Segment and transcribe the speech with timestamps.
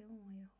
[0.00, 0.50] Ocorreu um erro.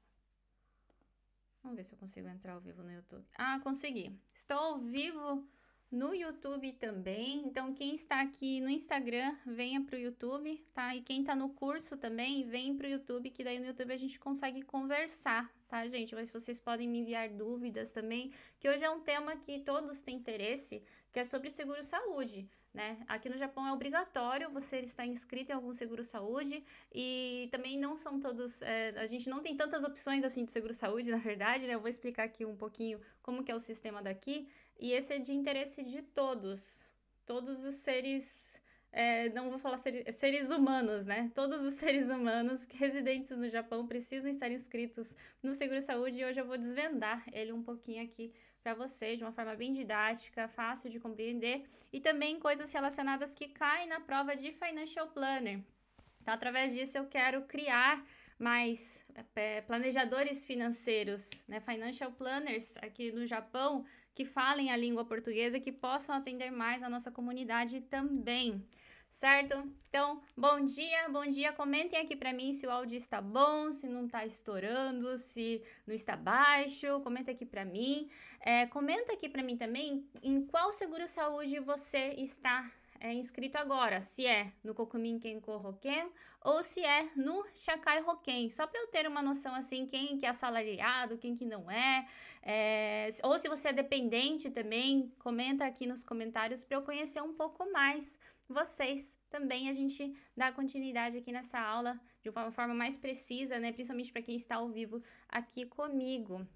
[1.62, 3.27] Vamos ver se eu consigo entrar ao vivo no YouTube.
[3.35, 4.19] Ah, consegui.
[4.35, 5.46] Estou ao vivo
[5.90, 7.46] no YouTube também.
[7.46, 10.95] Então, quem está aqui no Instagram, venha para o YouTube, tá?
[10.95, 13.96] E quem está no curso também, vem para o YouTube, que daí no YouTube a
[13.96, 16.15] gente consegue conversar, tá, gente?
[16.15, 20.16] Mas vocês podem me enviar dúvidas também, que hoje é um tema que todos têm
[20.16, 22.98] interesse, que é sobre seguro-saúde né?
[23.09, 28.20] Aqui no Japão é obrigatório você estar inscrito em algum seguro-saúde e também não são
[28.20, 31.75] todos, é, a gente não tem tantas opções assim de seguro-saúde, na verdade, né?
[31.75, 35.19] Eu vou explicar aqui um pouquinho como que é o sistema daqui e esse é
[35.19, 36.92] de interesse de todos,
[37.27, 41.30] todos os seres é, não vou falar seres, seres, humanos, né?
[41.34, 46.41] Todos os seres humanos residentes no Japão precisam estar inscritos no Seguro Saúde e hoje
[46.41, 50.91] eu vou desvendar ele um pouquinho aqui para vocês de uma forma bem didática, fácil
[50.91, 55.60] de compreender e também coisas relacionadas que caem na prova de Financial Planner.
[56.20, 58.05] Então, através disso, eu quero criar
[58.38, 65.61] mais é, planejadores financeiros, né, financial planners aqui no Japão, que falem a língua portuguesa,
[65.61, 68.67] que possam atender mais a nossa comunidade também
[69.11, 69.62] certo?
[69.89, 71.53] Então, bom dia, bom dia.
[71.53, 75.94] Comentem aqui para mim se o áudio está bom, se não está estourando, se não
[75.94, 77.00] está baixo.
[77.00, 78.08] Comenta aqui para mim.
[78.41, 82.70] É, comenta aqui para mim também em qual seguro saúde você está
[83.01, 86.12] é, inscrito agora, se é no Kokumin Kenko Hoken
[86.43, 90.27] ou se é no Shakai Hoken, só para eu ter uma noção assim, quem que
[90.27, 92.07] é assalariado, quem que não é,
[92.42, 97.33] é, ou se você é dependente também, comenta aqui nos comentários para eu conhecer um
[97.33, 99.19] pouco mais vocês.
[99.31, 104.12] Também a gente dá continuidade aqui nessa aula de uma forma mais precisa, né, principalmente
[104.12, 106.47] para quem está ao vivo aqui comigo.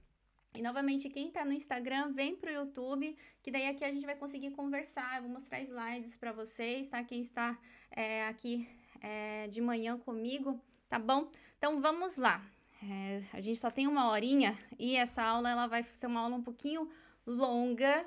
[0.55, 4.06] E novamente, quem está no Instagram, vem para o YouTube, que daí aqui a gente
[4.06, 5.16] vai conseguir conversar.
[5.16, 7.02] Eu vou mostrar slides para vocês, tá?
[7.02, 7.58] Quem está
[7.91, 8.69] é, aqui
[9.00, 11.28] é, de manhã comigo, tá bom?
[11.58, 12.41] Então vamos lá.
[12.80, 16.36] É, a gente só tem uma horinha e essa aula ela vai ser uma aula
[16.36, 16.89] um pouquinho
[17.27, 18.06] longa,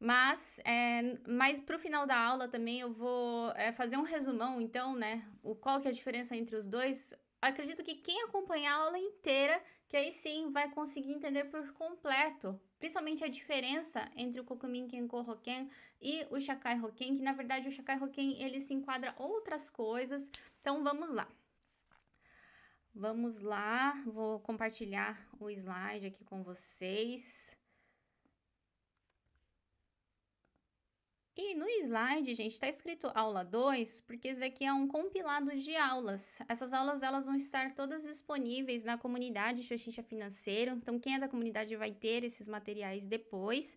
[0.00, 4.62] mas, é, mas para o final da aula também eu vou é, fazer um resumão,
[4.62, 5.28] então, né?
[5.42, 7.12] O, qual que é a diferença entre os dois?
[7.42, 12.60] Acredito que quem acompanhar a aula inteira que aí sim vai conseguir entender por completo,
[12.78, 15.70] principalmente a diferença entre o Kokumin Kenko Hoken
[16.00, 20.30] e o Shakai Hoken, que na verdade o Shakai Hoken ele se enquadra outras coisas.
[20.60, 21.28] Então vamos lá.
[22.94, 27.54] Vamos lá, vou compartilhar o slide aqui com vocês.
[31.38, 35.76] E no slide, gente, está escrito aula 2, porque esse daqui é um compilado de
[35.76, 36.38] aulas.
[36.48, 40.72] Essas aulas elas vão estar todas disponíveis na comunidade Xoxincha Financeiro.
[40.72, 43.76] Então, quem é da comunidade vai ter esses materiais depois.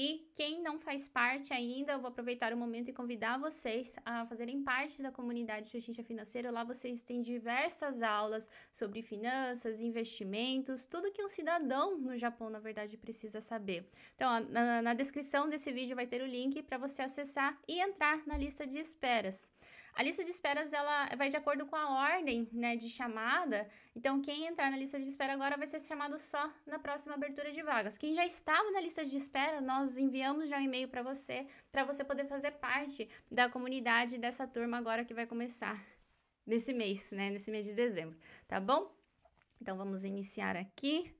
[0.00, 4.24] E quem não faz parte ainda, eu vou aproveitar o momento e convidar vocês a
[4.26, 6.52] fazerem parte da comunidade Xuxincha Financeira.
[6.52, 12.60] Lá vocês têm diversas aulas sobre finanças, investimentos, tudo que um cidadão no Japão, na
[12.60, 13.90] verdade, precisa saber.
[14.14, 18.24] Então, na, na descrição desse vídeo vai ter o link para você acessar e entrar
[18.24, 19.50] na lista de esperas.
[19.98, 23.68] A lista de esperas ela vai de acordo com a ordem né, de chamada.
[23.96, 27.50] Então, quem entrar na lista de espera agora vai ser chamado só na próxima abertura
[27.50, 27.98] de vagas.
[27.98, 31.82] Quem já estava na lista de espera, nós enviamos já um e-mail para você, para
[31.82, 35.84] você poder fazer parte da comunidade dessa turma agora que vai começar
[36.46, 37.30] nesse mês, né?
[37.30, 38.16] Nesse mês de dezembro,
[38.46, 38.94] tá bom?
[39.60, 41.12] Então, vamos iniciar aqui.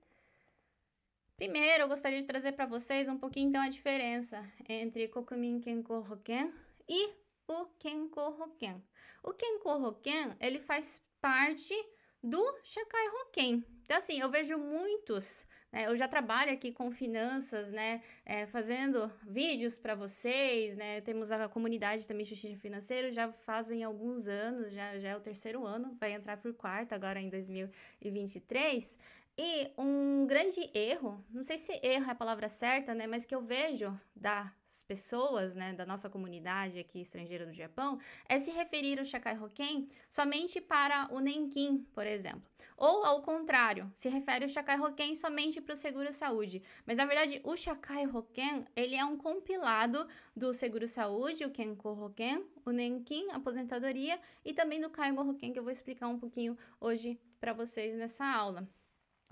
[1.36, 5.94] Primeiro, eu gostaria de trazer para vocês um pouquinho então a diferença entre Kokumin Kenko
[5.94, 6.54] Hoken
[6.88, 8.84] e o Kenko Hoken.
[9.22, 11.74] O Kenko Hoken, ele faz parte
[12.22, 13.64] do Shakai Hoken.
[13.82, 19.10] Então, assim, eu vejo muitos, né, eu já trabalho aqui com finanças, né, é, fazendo
[19.26, 24.98] vídeos para vocês, né, temos a comunidade também Justiça Financeiro, já fazem alguns anos, já,
[24.98, 28.98] já é o terceiro ano, vai entrar por quarto agora em 2023,
[29.38, 33.32] e um grande erro, não sei se erro é a palavra certa, né, mas que
[33.32, 38.98] eu vejo das pessoas, né, da nossa comunidade aqui estrangeira do Japão, é se referir
[38.98, 42.42] o Shakai Hoken somente para o Nenkin, por exemplo.
[42.76, 46.60] Ou ao contrário, se refere o Shakai Hoken somente para o seguro saúde.
[46.84, 51.90] Mas na verdade, o Shakai Hoken, ele é um compilado do seguro saúde, o Kenko
[51.90, 56.58] Hoken, o Nenkin, aposentadoria, e também do Kaigo Hoken, que eu vou explicar um pouquinho
[56.80, 58.68] hoje para vocês nessa aula.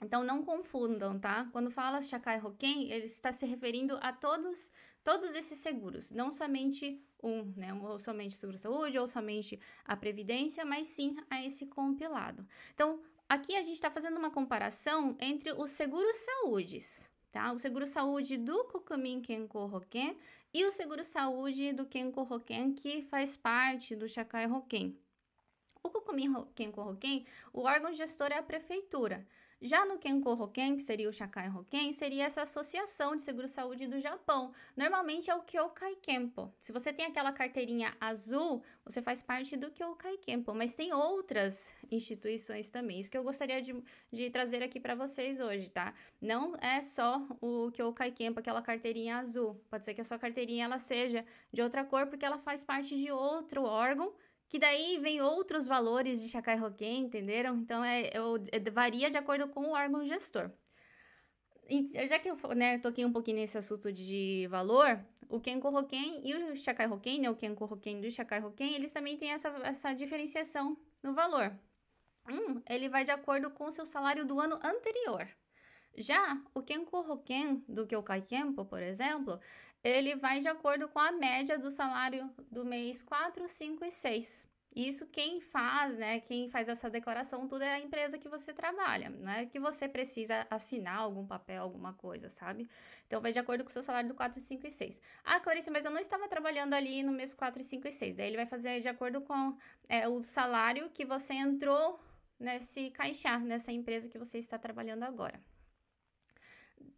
[0.02, 1.48] Então não confundam, tá?
[1.52, 4.70] Quando fala Shakai Hoken, ele está se referindo a todos,
[5.02, 7.72] todos esses seguros, não somente um, né?
[7.72, 12.46] Ou somente seguro-saúde, ou somente a previdência, mas sim a esse compilado.
[12.74, 17.52] Então, aqui a gente está fazendo uma comparação entre os seguros-saúdes, tá?
[17.52, 20.18] O seguro-saúde do Kokumin Kenko Hoken
[20.52, 24.94] e o seguro-saúde do Kenko Hoken, que faz parte do Shakai Hoken.
[25.82, 29.26] O Kukumin Kenko Hoken, o órgão gestor é a prefeitura.
[29.60, 33.98] Já no Kenko Hoken, que seria o Shakai Hoken, seria essa associação de seguro-saúde do
[33.98, 34.52] Japão.
[34.76, 36.52] Normalmente é o Kyokai Kenpo.
[36.60, 41.72] Se você tem aquela carteirinha azul, você faz parte do Kyokai Kenpo, mas tem outras
[41.90, 43.00] instituições também.
[43.00, 43.74] Isso que eu gostaria de,
[44.12, 45.94] de trazer aqui para vocês hoje, tá?
[46.20, 49.58] Não é só o Kyokai Kenpo, aquela carteirinha azul.
[49.70, 52.94] Pode ser que a sua carteirinha ela seja de outra cor, porque ela faz parte
[52.94, 54.12] de outro órgão
[54.48, 57.56] que daí vem outros valores de Shakai Hoken, entenderam?
[57.56, 60.50] Então, é, é, varia de acordo com o órgão gestor.
[61.68, 66.20] E, já que eu né, toquei um pouquinho nesse assunto de valor, o Kenko Hoken
[66.24, 69.48] e o Shakai Hoken, né, o Kenko Hoken do Shakai Hoken, eles também têm essa,
[69.64, 71.58] essa diferenciação no valor.
[72.28, 75.28] Um, ele vai de acordo com o seu salário do ano anterior.
[75.96, 79.40] Já o Kenko Hoken do Kyokai Kenpo, por exemplo,
[79.82, 84.56] ele vai de acordo com a média do salário do mês 4, 5 e 6.
[84.74, 86.20] Isso quem faz, né?
[86.20, 89.08] Quem faz essa declaração, tudo é a empresa que você trabalha.
[89.08, 92.68] Não é que você precisa assinar algum papel, alguma coisa, sabe?
[93.06, 95.00] Então, vai de acordo com o seu salário do 4, 5 e 6.
[95.24, 98.16] Ah, Clarice, mas eu não estava trabalhando ali no mês 4, 5 e 6.
[98.16, 99.56] Daí ele vai fazer de acordo com
[99.88, 101.98] é, o salário que você entrou
[102.38, 105.40] nesse caixar, nessa empresa que você está trabalhando agora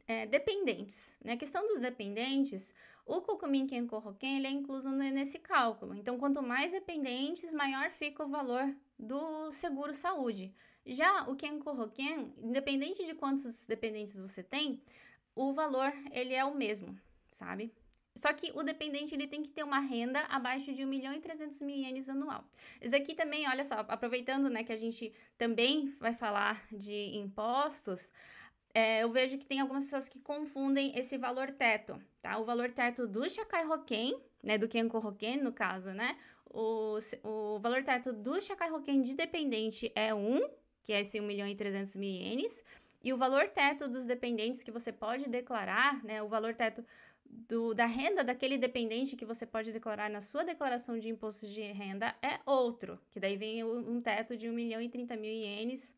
[0.09, 1.15] é, dependentes.
[1.23, 1.37] Na né?
[1.37, 2.75] questão dos dependentes,
[3.05, 5.95] o Kokumin Kenko-Hoken ele é incluso nesse cálculo.
[5.95, 10.53] Então, quanto mais dependentes, maior fica o valor do seguro saúde.
[10.87, 14.83] Já o Kenko-Hoken, independente de quantos dependentes você tem,
[15.37, 16.99] o valor ele é o mesmo,
[17.31, 17.71] sabe?
[18.15, 21.21] Só que o dependente ele tem que ter uma renda abaixo de 1 milhão e
[21.21, 22.45] 300 mil ienes anual.
[22.81, 28.11] Isso aqui também, olha só, aproveitando né, que a gente também vai falar de impostos,
[28.79, 32.39] é, eu vejo que tem algumas pessoas que confundem esse valor teto, tá?
[32.39, 36.17] O valor teto do Shakai Hoken, né, do Kenko Hoken, no caso, né?
[36.49, 40.49] O, o valor teto do Shakai Hoken de dependente é 1,
[40.85, 42.65] que é esse 1 milhão e 300 mil ienes,
[43.03, 46.85] e o valor teto dos dependentes que você pode declarar, né, o valor teto
[47.27, 51.63] do, da renda daquele dependente que você pode declarar na sua declaração de imposto de
[51.63, 55.93] renda é outro, que daí vem um teto de 1 milhão e 30 mil ienes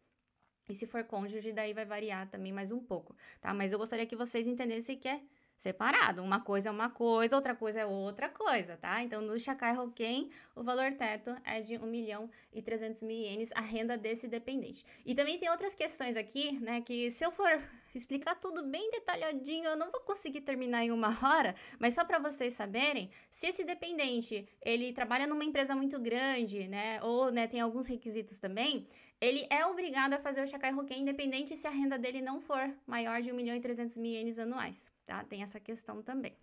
[0.70, 3.52] e se for cônjuge, daí vai variar também mais um pouco, tá?
[3.52, 5.20] Mas eu gostaria que vocês entendessem que é
[5.60, 6.22] separado.
[6.22, 9.02] Uma coisa é uma coisa, outra coisa é outra coisa, tá?
[9.02, 13.52] Então, no Shakai Hoken, o valor teto é de 1 milhão e 300 mil ienes,
[13.52, 14.84] a renda desse dependente.
[15.04, 17.60] E também tem outras questões aqui, né, que se eu for
[17.94, 22.18] explicar tudo bem detalhadinho, eu não vou conseguir terminar em uma hora, mas só para
[22.18, 27.60] vocês saberem, se esse dependente, ele trabalha numa empresa muito grande, né, ou, né, tem
[27.60, 28.86] alguns requisitos também,
[29.20, 32.74] ele é obrigado a fazer o Shakai Hoken independente se a renda dele não for
[32.86, 35.24] maior de 1 milhão e 300 mil ienes anuais, tá?
[35.24, 36.36] Tem essa questão também.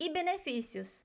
[0.00, 1.04] E benefícios.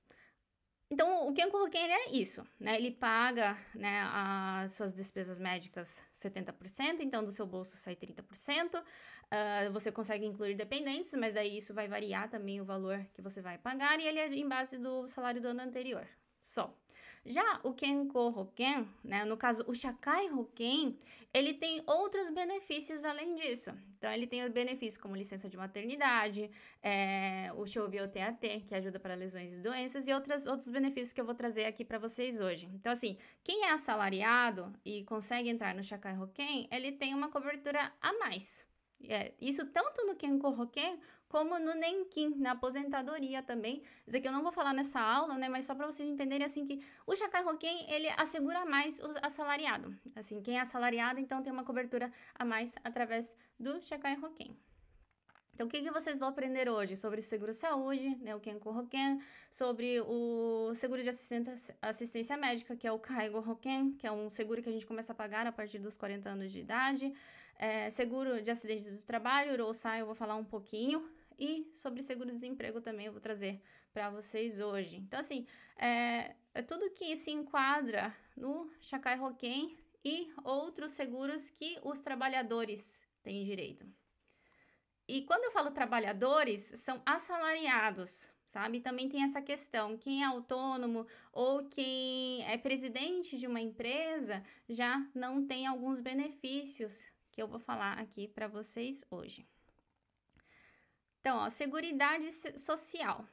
[0.90, 2.76] Então, o Kenko é isso, né?
[2.76, 8.80] Ele paga né, as suas despesas médicas 70%, então do seu bolso sai 30%.
[8.80, 8.84] Uh,
[9.30, 13.40] ah, você consegue incluir dependentes, mas aí isso vai variar também o valor que você
[13.40, 16.06] vai pagar e ele é em base do salário do ano anterior,
[16.44, 16.76] só.
[17.24, 20.98] Já o Kenko Hoken, né, no caso o Shakai Hoken,
[21.32, 23.70] ele tem outros benefícios além disso.
[23.98, 26.50] Então, ele tem o benefício como licença de maternidade,
[26.82, 31.20] é, o Shoubi TAT, que ajuda para lesões e doenças, e outras, outros benefícios que
[31.20, 32.68] eu vou trazer aqui para vocês hoje.
[32.74, 37.90] Então, assim, quem é assalariado e consegue entrar no Shakai Hoken, ele tem uma cobertura
[38.00, 38.66] a mais.
[39.08, 41.00] É, isso tanto no Kenko Hoken
[41.34, 43.82] como no Nenkin, na aposentadoria também.
[44.06, 45.48] Isso aqui eu não vou falar nessa aula, né?
[45.48, 47.42] Mas só para vocês entenderem, assim, que o Shakai
[47.88, 49.92] ele assegura mais o assalariado.
[50.14, 54.16] Assim, quem é assalariado, então, tem uma cobertura a mais através do Shakai.
[55.54, 56.96] Então, o que, que vocês vão aprender hoje?
[56.96, 62.92] Sobre seguro-saúde, né, o Kenko Hoken, sobre o seguro de assistência, assistência médica, que é
[62.92, 65.80] o Kaigo Hoken, que é um seguro que a gente começa a pagar a partir
[65.80, 67.12] dos 40 anos de idade.
[67.56, 71.08] É, seguro de acidente do trabalho, o Rosai, eu vou falar um pouquinho.
[71.38, 73.60] E sobre seguro-desemprego também eu vou trazer
[73.92, 74.96] para vocês hoje.
[74.96, 81.78] Então, assim, é, é, tudo que se enquadra no Shakai Hoken e outros seguros que
[81.82, 83.86] os trabalhadores têm direito.
[85.06, 88.80] E quando eu falo trabalhadores, são assalariados, sabe?
[88.80, 95.06] Também tem essa questão: quem é autônomo ou quem é presidente de uma empresa já
[95.14, 99.46] não tem alguns benefícios que eu vou falar aqui para vocês hoje.
[101.24, 103.26] Então, ó, Seguridade Social.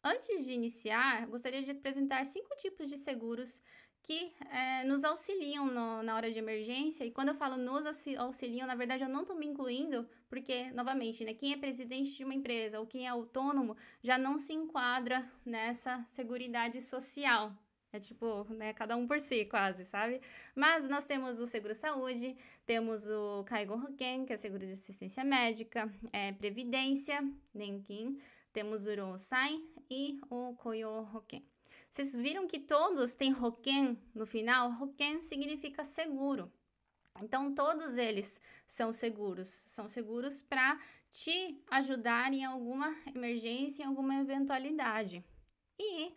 [0.00, 3.60] Antes de iniciar, gostaria de apresentar cinco tipos de seguros
[4.00, 7.04] que é, nos auxiliam no, na hora de emergência.
[7.04, 7.84] E quando eu falo nos
[8.16, 12.22] auxiliam, na verdade eu não estou me incluindo, porque, novamente, né, quem é presidente de
[12.22, 17.52] uma empresa ou quem é autônomo já não se enquadra nessa Seguridade Social,
[17.94, 20.22] É tipo, né, cada um por si, quase, sabe?
[20.54, 22.34] Mas nós temos o seguro saúde,
[22.64, 27.22] temos o Kaigo Hoken, que é seguro de assistência médica, é, previdência,
[27.52, 28.18] Nenkin,
[28.50, 31.46] temos o Ronsai e o Koyo Hoken.
[31.90, 34.70] Vocês viram que todos têm Hoken no final?
[34.80, 36.50] Hoken significa seguro.
[37.22, 40.80] Então, todos eles são seguros, são seguros para
[41.10, 45.22] te ajudar em alguma emergência, em alguma eventualidade.
[45.78, 46.14] E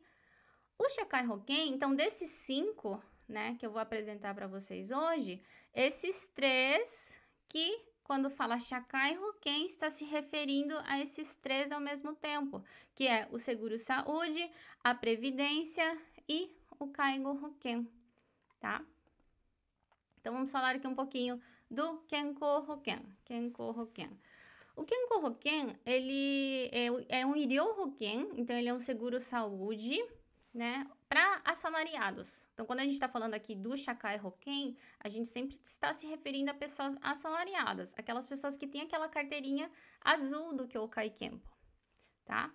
[0.77, 5.41] o Shakai Hoken, então, desses cinco, né, que eu vou apresentar para vocês hoje,
[5.73, 12.13] esses três que, quando fala Shakai Hoken, está se referindo a esses três ao mesmo
[12.15, 12.63] tempo,
[12.93, 14.49] que é o seguro saúde,
[14.83, 17.89] a previdência e o Kaigo Hoken,
[18.59, 18.83] tá?
[20.19, 23.01] Então, vamos falar aqui um pouquinho do Kenko Hoken.
[23.23, 24.19] Kenko Hoken.
[24.75, 30.03] O Kenko Hoken, ele é, é um Irio Hoken, então ele é um seguro saúde,
[30.55, 32.47] né, para assalariados.
[32.53, 36.07] Então, quando a gente está falando aqui do Shakai Hoken, a gente sempre está se
[36.07, 39.69] referindo a pessoas assalariadas, aquelas pessoas que têm aquela carteirinha
[39.99, 41.51] azul do Kyokai Kenpo,
[42.23, 42.49] tá?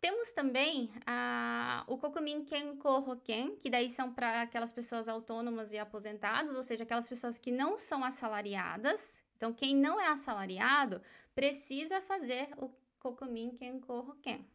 [0.00, 5.78] Temos também a, o Kokumin Kenko Hoken, que daí são para aquelas pessoas autônomas e
[5.78, 9.24] aposentados, ou seja, aquelas pessoas que não são assalariadas.
[9.36, 11.02] Então, quem não é assalariado
[11.34, 14.46] precisa fazer o Kokumin Kenko Hoken.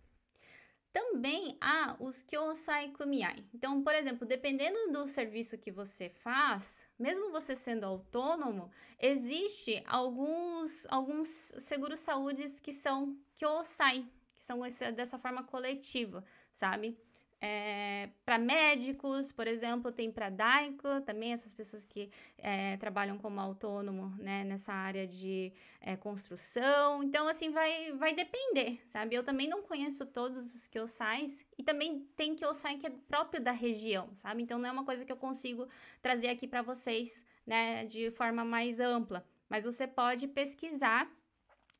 [0.93, 3.45] Também há os Kyosai Kumiai.
[3.53, 8.69] Então, por exemplo, dependendo do serviço que você faz, mesmo você sendo autônomo,
[9.00, 14.05] existe alguns, alguns seguros saúdes que são Kyosai,
[14.36, 14.60] que são
[14.93, 16.98] dessa forma coletiva, sabe?
[17.43, 23.39] É, para médicos, por exemplo, tem para Daiko, também essas pessoas que é, trabalham como
[23.39, 27.01] autônomo né, nessa área de é, construção.
[27.03, 29.15] Então, assim, vai, vai depender, sabe?
[29.15, 33.51] Eu também não conheço todos os Kyosais e também tem Kyosai que é próprio da
[33.51, 34.43] região, sabe?
[34.43, 35.67] Então, não é uma coisa que eu consigo
[36.00, 39.25] trazer aqui para vocês, né, de forma mais ampla.
[39.50, 41.12] Mas você pode pesquisar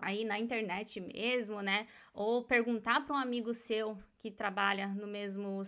[0.02, 1.88] aí na internet mesmo, né?
[2.14, 5.62] Ou perguntar para um amigo seu que trabalha no mesmo,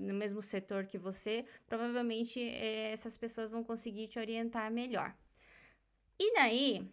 [0.00, 5.14] no mesmo setor que você, provavelmente é, essas pessoas vão conseguir te orientar melhor.
[6.18, 6.86] E daí,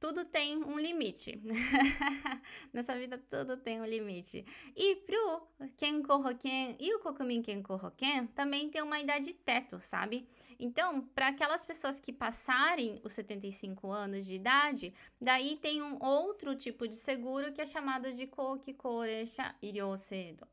[0.00, 1.40] tudo tem um limite.
[2.72, 4.44] Nessa vida tudo tem um limite.
[4.76, 10.28] E pro Kenko Hoken e o Kokumin Kenko Hoken também tem uma idade teto, sabe?
[10.58, 16.54] Então, para aquelas pessoas que passarem os 75 anos de idade, daí tem um outro
[16.54, 20.46] tipo de seguro que é chamado de Koki Koresha Iryosedo,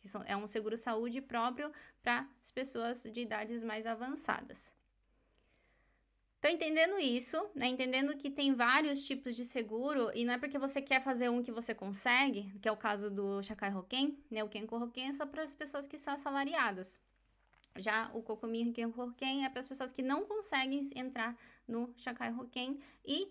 [0.00, 4.78] que é um seguro saúde próprio para as pessoas de idades mais avançadas.
[6.40, 10.58] Então, entendendo isso, né, entendendo que tem vários tipos de seguro, e não é porque
[10.58, 14.42] você quer fazer um que você consegue, que é o caso do Shakai Hoken, né,
[14.42, 16.98] o Kenko Hoken é só para as pessoas que são assalariadas.
[17.76, 21.36] Já o Kokomi Hoken é para as pessoas que não conseguem entrar
[21.68, 23.28] no Shakai Hoken e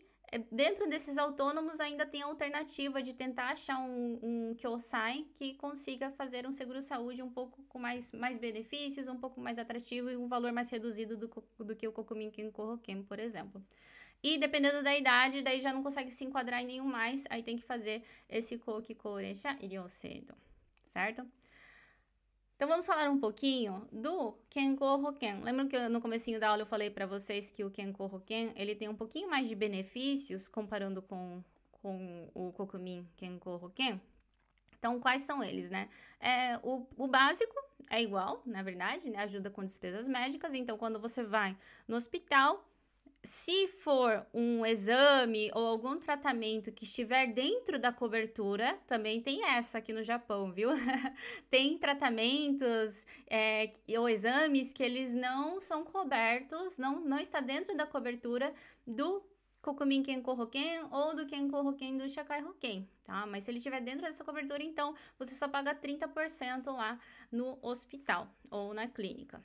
[0.52, 6.12] dentro desses autônomos ainda tem a alternativa de tentar achar um, um Kyosai que consiga
[6.12, 10.28] fazer um seguro-saúde um pouco com mais, mais benefícios, um pouco mais atrativo e um
[10.28, 13.64] valor mais reduzido do, do que o Kokumin Kenko por exemplo.
[14.22, 17.58] E dependendo da idade, daí já não consegue se enquadrar em nenhum mais, aí tem
[17.58, 20.36] que fazer esse Koki Koresha Iryosedo,
[20.86, 21.26] certo?
[22.60, 25.44] Então vamos falar um pouquinho do Kenko Hoken.
[25.44, 28.76] Lembram que no comecinho da aula eu falei para vocês que o Kenko Hoken, ele
[28.76, 34.02] tem um pouquinho mais de benefícios comparando com, com o Kokumin Kenko Hoken?
[34.78, 35.88] Então, quais são eles, né?
[36.20, 37.56] É, o, o básico
[37.90, 39.20] é igual, na verdade, né?
[39.20, 40.54] Ajuda com despesas médicas.
[40.54, 42.69] Então, quando você vai no hospital,
[43.24, 49.78] se for um exame ou algum tratamento que estiver dentro da cobertura, também tem essa
[49.80, 50.70] aqui no Japão, viu?
[51.50, 57.86] tem tratamentos é, ou exames que eles não são cobertos, não, não está dentro da
[57.86, 58.54] cobertura
[58.88, 59.22] do
[59.62, 60.50] Kokumin Kenko
[60.90, 63.26] ou do Kenko Hoken do Shakai Hoken, tá?
[63.26, 66.98] Mas se ele estiver dentro dessa cobertura, então você só paga 30% lá
[67.30, 69.44] no hospital ou na clínica.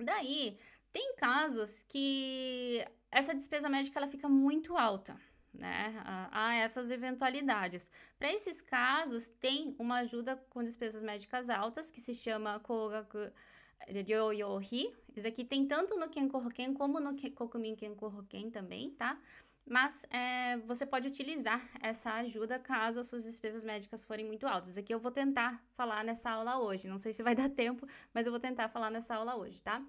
[0.00, 0.56] Daí,
[0.98, 5.16] tem casos que essa despesa médica ela fica muito alta,
[5.54, 5.94] né?
[6.32, 7.88] Há essas eventualidades.
[8.18, 13.30] Para esses casos, tem uma ajuda com despesas médicas altas que se chama Kogaku
[13.86, 14.92] Ryoyohi.
[15.14, 19.16] Isso aqui tem tanto no Kenko Hoken como no Kokumin Kenko Hoken também, tá?
[19.64, 24.76] Mas é, você pode utilizar essa ajuda caso as suas despesas médicas forem muito altas.
[24.76, 26.88] Aqui eu vou tentar falar nessa aula hoje.
[26.88, 29.80] Não sei se vai dar tempo, mas eu vou tentar falar nessa aula hoje, tá?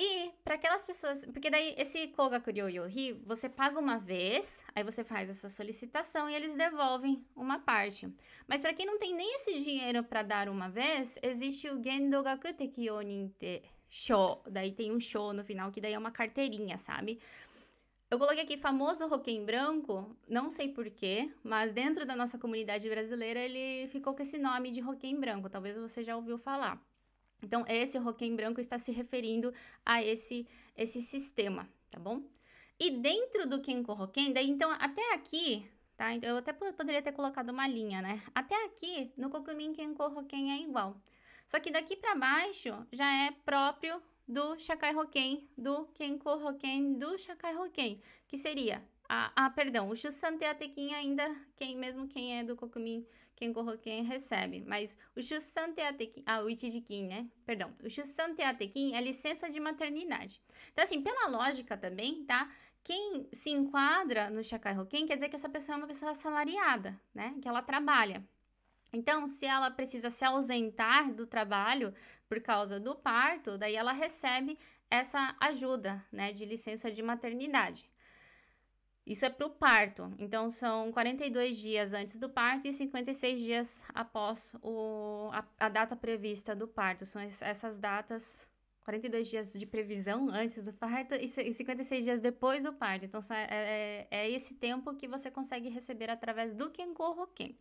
[0.00, 5.02] E para aquelas pessoas, porque daí esse Kogakuryo Yohi, você paga uma vez, aí você
[5.02, 8.08] faz essa solicitação e eles devolvem uma parte.
[8.46, 12.52] Mas para quem não tem nem esse dinheiro para dar uma vez, existe o Gendogaku
[12.52, 14.40] Tekiyo Ninte Show.
[14.48, 17.18] Daí tem um show no final que daí é uma carteirinha, sabe?
[18.08, 23.40] Eu coloquei aqui famoso roquém branco, não sei porquê, mas dentro da nossa comunidade brasileira
[23.40, 26.80] ele ficou com esse nome de roquém branco, talvez você já ouviu falar.
[27.42, 29.52] Então, esse roquém branco está se referindo
[29.84, 32.22] a esse, esse sistema, tá bom?
[32.78, 36.12] E dentro do Kenko Roken, daí então até aqui, tá?
[36.14, 38.22] Então, eu até poderia ter colocado uma linha, né?
[38.34, 40.96] Até aqui, no Kokumin Kenko Roken é igual.
[41.46, 47.18] Só que daqui para baixo já é próprio do Shakai Hoken, do Kenko Hoken, do
[47.18, 49.94] Shakai Hoken, que seria ah, ah, perdão, o
[50.50, 53.06] Atekin ainda, quem, mesmo quem é do Kokumin
[53.38, 57.28] Kenko Hoken recebe, mas o Shusante Atekin, ah, o Ichijikin, né?
[57.46, 60.42] Perdão, o Shusante Atekin é licença de maternidade.
[60.72, 62.50] Então, assim, pela lógica também, tá?
[62.82, 67.00] Quem se enquadra no Shakai Hoken quer dizer que essa pessoa é uma pessoa assalariada,
[67.14, 67.36] né?
[67.40, 68.26] Que ela trabalha.
[68.92, 71.94] Então, se ela precisa se ausentar do trabalho
[72.28, 74.58] por causa do parto, daí ela recebe
[74.90, 77.88] essa ajuda, né, de licença de maternidade.
[79.08, 80.12] Isso é para o parto.
[80.18, 85.96] Então, são 42 dias antes do parto e 56 dias após o, a, a data
[85.96, 87.06] prevista do parto.
[87.06, 88.46] São essas datas
[88.84, 93.06] 42 dias de previsão antes do parto e 56 dias depois do parto.
[93.06, 97.56] Então, é, é, é esse tempo que você consegue receber através do Kenko Hoken.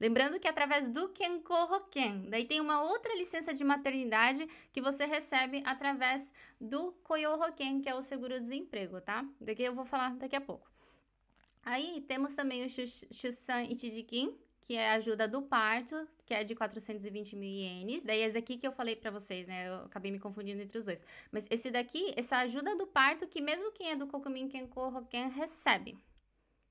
[0.00, 4.80] Lembrando que é através do Kenko Hoken, daí tem uma outra licença de maternidade que
[4.80, 9.24] você recebe através do Koyo Hoken, que é o seguro-desemprego, tá?
[9.38, 10.69] Daqui eu vou falar daqui a pouco.
[11.62, 16.54] Aí temos também o Shusan Ichijikin, que é a ajuda do parto, que é de
[16.54, 18.04] 420 mil ienes.
[18.04, 19.68] Daí esse aqui que eu falei para vocês, né?
[19.68, 21.04] Eu acabei me confundindo entre os dois.
[21.32, 25.28] Mas esse daqui, essa ajuda do parto, que mesmo quem é do Kokumin Kenko Hoken
[25.30, 25.98] recebe.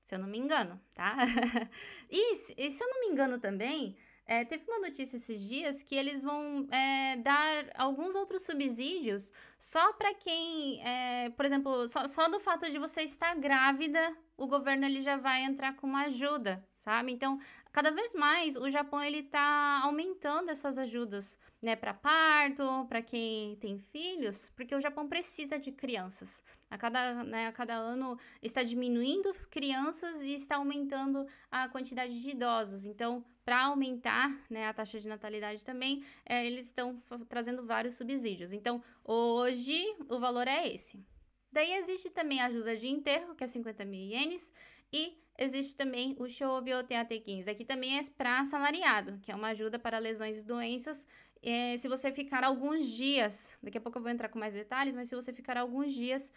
[0.04, 1.14] Se eu não me engano, tá?
[2.10, 3.96] e, e se eu não me engano também,
[4.30, 9.92] é, teve uma notícia esses dias que eles vão é, dar alguns outros subsídios só
[9.94, 14.86] para quem, é, por exemplo, só, só, do fato de você estar grávida, o governo
[14.86, 17.12] ele já vai entrar com uma ajuda, sabe?
[17.12, 17.38] Então,
[17.70, 23.56] cada vez mais o Japão ele está aumentando essas ajudas, né, para parto, para quem
[23.56, 26.42] tem filhos, porque o Japão precisa de crianças.
[26.70, 32.30] A cada, né, a cada ano está diminuindo crianças e está aumentando a quantidade de
[32.30, 32.86] idosos.
[32.86, 38.54] Então, para aumentar né, a taxa de natalidade também, é, eles estão trazendo vários subsídios.
[38.54, 41.04] Então, hoje o valor é esse.
[41.52, 44.52] Daí existe também a ajuda de enterro, que é 50 mil ienes,
[44.92, 47.50] e existe também o Shobioteate 15.
[47.50, 51.06] Aqui também é para assalariado, que é uma ajuda para lesões e doenças.
[51.42, 54.94] É, se você ficar alguns dias, daqui a pouco eu vou entrar com mais detalhes,
[54.94, 56.32] mas se você ficar alguns dias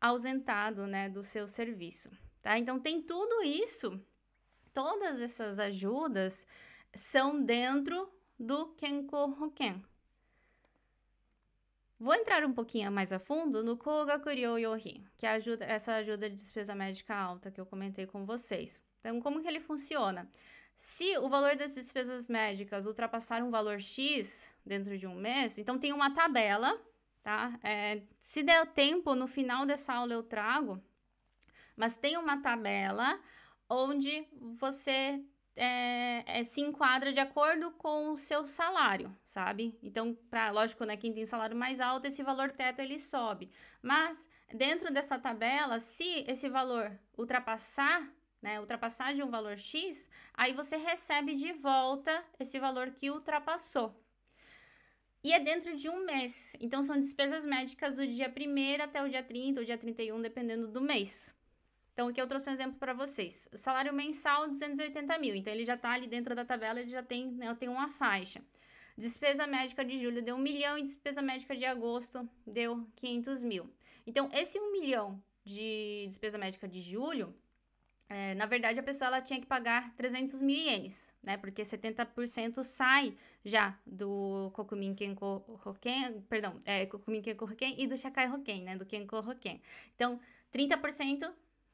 [0.00, 2.10] ausentado né, do seu serviço.
[2.42, 2.58] Tá?
[2.58, 4.00] Então, tem tudo isso
[4.78, 6.46] todas essas ajudas
[6.94, 9.84] são dentro do Kenko Hoken.
[12.00, 16.30] Vou entrar um pouquinho mais a fundo no Kogakuryo Yohi, que é ajuda, essa ajuda
[16.30, 18.80] de despesa médica alta que eu comentei com vocês.
[19.00, 20.30] Então, como que ele funciona?
[20.76, 25.76] Se o valor das despesas médicas ultrapassar um valor X dentro de um mês, então
[25.76, 26.80] tem uma tabela,
[27.20, 27.58] tá?
[27.64, 30.80] É, se der tempo, no final dessa aula eu trago,
[31.76, 33.20] mas tem uma tabela
[33.68, 34.24] onde
[34.56, 35.20] você
[35.58, 39.76] é, é, se enquadra de acordo com o seu salário, sabe?
[39.82, 43.50] Então, pra, lógico, né, quem tem salário mais alto, esse valor teto ele sobe.
[43.82, 48.08] Mas dentro dessa tabela, se esse valor ultrapassar,
[48.40, 54.00] né, ultrapassar de um valor X, aí você recebe de volta esse valor que ultrapassou.
[55.24, 56.54] E é dentro de um mês.
[56.60, 60.68] Então, são despesas médicas do dia 1 até o dia 30 ou dia 31, dependendo
[60.68, 61.36] do mês.
[61.98, 63.48] Então, aqui eu trouxe um exemplo para vocês.
[63.54, 65.34] salário mensal, 280 mil.
[65.34, 68.40] Então, ele já está ali dentro da tabela, ele já tem, né, tem uma faixa.
[68.96, 73.68] Despesa médica de julho deu 1 milhão e despesa médica de agosto deu 500 mil.
[74.06, 77.34] Então, esse 1 milhão de despesa médica de julho,
[78.08, 81.36] é, na verdade, a pessoa ela tinha que pagar 300 mil ienes, né?
[81.36, 87.96] Porque 70% sai já do Kokumin Kenko Hoken, perdão, é, Kokumin Kenko Hoken e do
[87.96, 88.76] Shakai Hoken, né?
[88.76, 89.60] Do Kenko Hoken.
[89.96, 90.20] Então,
[90.52, 91.28] 30%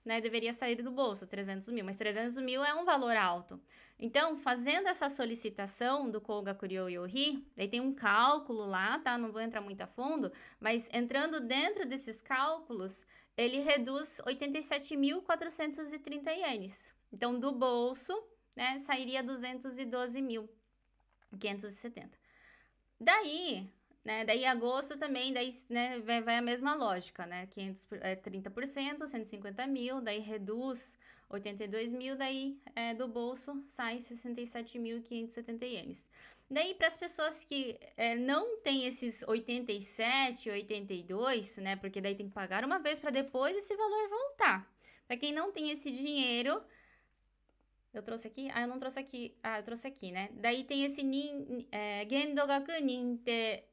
[0.04, 3.58] né, deveria sair do bolso, 300 mil, mas 300 mil é um valor alto.
[3.98, 9.16] Então, fazendo essa solicitação do Koga Kuryo Yohi, daí tem um cálculo lá, tá?
[9.16, 16.92] Não vou entrar muito a fundo, mas entrando dentro desses cálculos, ele reduz 87.430 ienes.
[17.12, 18.12] Então, do bolso,
[18.54, 22.10] né, sairia 212.570.
[23.00, 23.72] Daí,
[24.04, 24.24] né?
[24.24, 27.46] Daí agosto também, daí, né, vai, vai a mesma lógica, né?
[27.46, 30.96] 500, é, 30%, 150 mil, daí reduz
[31.30, 36.10] 82 mil, daí é, do bolso sai 67.570 ienes.
[36.50, 41.74] Daí, para as pessoas que é, não têm esses 87, 82, né?
[41.76, 44.70] Porque daí tem que pagar uma vez para depois esse valor voltar.
[45.06, 46.62] Para quem não tem esse dinheiro,
[47.94, 48.50] eu trouxe aqui?
[48.52, 49.34] Ah, eu não trouxe aqui.
[49.42, 50.28] Ah, eu trouxe aqui, né?
[50.34, 53.64] Daí tem esse nin, é, Gendogaku Ninte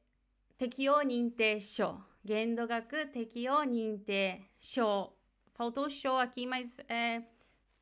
[0.62, 2.04] Tekio Ninte Sho.
[2.24, 5.12] Gendogaku Tekio Ninte Sho.
[5.54, 7.20] Faltou o show aqui, mas é,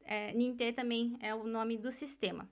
[0.03, 2.51] é, também é o nome do sistema.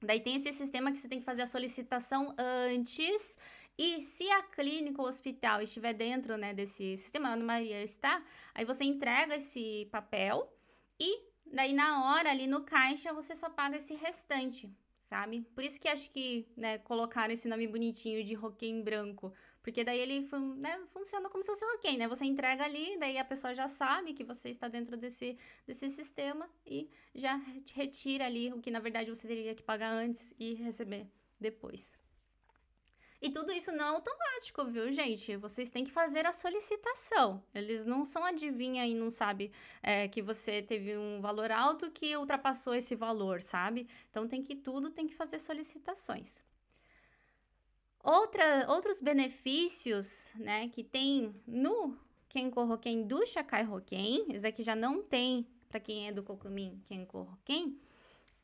[0.00, 3.36] Daí tem esse sistema que você tem que fazer a solicitação antes.
[3.76, 8.24] E se a clínica ou hospital estiver dentro né, desse sistema, a Ana Maria está,
[8.54, 10.50] aí você entrega esse papel
[10.98, 14.74] e daí na hora ali no caixa você só paga esse restante,
[15.10, 15.42] sabe?
[15.54, 19.30] Por isso que acho que né, colocaram esse nome bonitinho de roquém branco,
[19.62, 22.08] porque daí ele né, funciona como se fosse um roquém, né?
[22.08, 26.48] Você entrega ali, daí a pessoa já sabe que você está dentro desse, desse sistema
[26.66, 27.40] e já
[27.74, 31.06] retira ali o que na verdade você teria que pagar antes e receber
[31.40, 31.96] depois.
[33.20, 35.36] E tudo isso não é automático, viu, gente?
[35.36, 37.42] Vocês têm que fazer a solicitação.
[37.52, 39.50] Eles não são adivinha e não sabe
[39.82, 43.88] é, que você teve um valor alto que ultrapassou esse valor, sabe?
[44.08, 46.44] Então tem que tudo tem que fazer solicitações.
[48.02, 54.76] Outra, outros benefícios né, que tem no Kenko Hoken do Shakai Hoken, esse aqui já
[54.76, 57.78] não tem para quem é do Kokumin Kenko Hoken,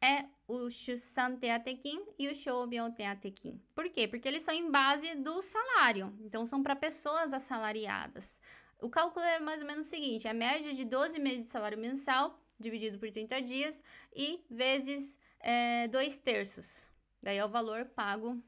[0.01, 3.61] é o Shusan Teatekin e o Shoubion Teatekin.
[3.75, 4.07] Por quê?
[4.07, 8.39] Porque eles são em base do salário, então são para pessoas assalariadas.
[8.81, 11.51] O cálculo é mais ou menos o seguinte: é a média de 12 meses de
[11.51, 13.83] salário mensal, dividido por 30 dias,
[14.15, 16.87] e vezes é, dois terços.
[17.23, 18.43] Daí é o valor pago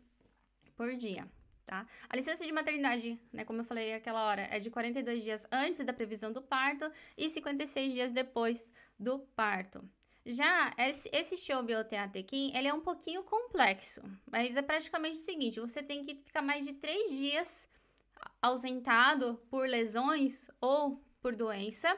[0.77, 1.27] por dia,
[1.65, 1.87] tá?
[2.09, 5.85] A licença de maternidade, né, como eu falei aquela hora, é de 42 dias antes
[5.85, 9.89] da previsão do parto e 56 dias depois do parto.
[10.25, 15.83] Já esse, show bioteatequim, ele é um pouquinho complexo, mas é praticamente o seguinte, você
[15.83, 17.69] tem que ficar mais de três dias
[18.43, 21.97] ausentado por lesões ou por doença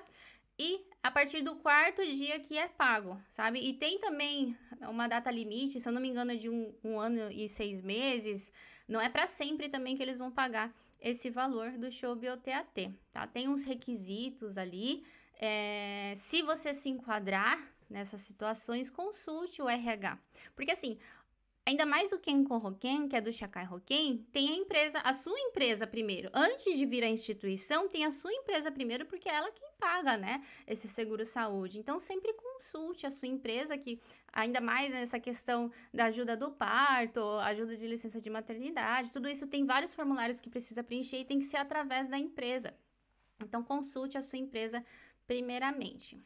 [0.59, 3.61] e a partir do quarto dia que é pago, sabe?
[3.61, 7.31] E tem também uma data limite, se eu não me engano, de um, um ano
[7.31, 8.53] e seis meses.
[8.87, 13.27] Não é para sempre também que eles vão pagar esse valor do show BioTAT, tá?
[13.27, 15.05] Tem uns requisitos ali.
[15.41, 17.59] É, se você se enquadrar
[17.89, 20.19] nessas situações, consulte o RH.
[20.55, 20.99] Porque assim,
[21.69, 25.39] Ainda mais o Ken Roken, que é do Shakai Roken, tem a empresa, a sua
[25.39, 26.31] empresa primeiro.
[26.33, 30.17] Antes de vir a instituição, tem a sua empresa primeiro, porque é ela quem paga,
[30.17, 31.79] né, esse seguro saúde.
[31.79, 34.01] Então, sempre consulte a sua empresa, que
[34.33, 39.47] ainda mais nessa questão da ajuda do parto, ajuda de licença de maternidade, tudo isso
[39.47, 42.73] tem vários formulários que precisa preencher e tem que ser através da empresa.
[43.45, 44.83] Então, consulte a sua empresa
[45.27, 46.19] primeiramente.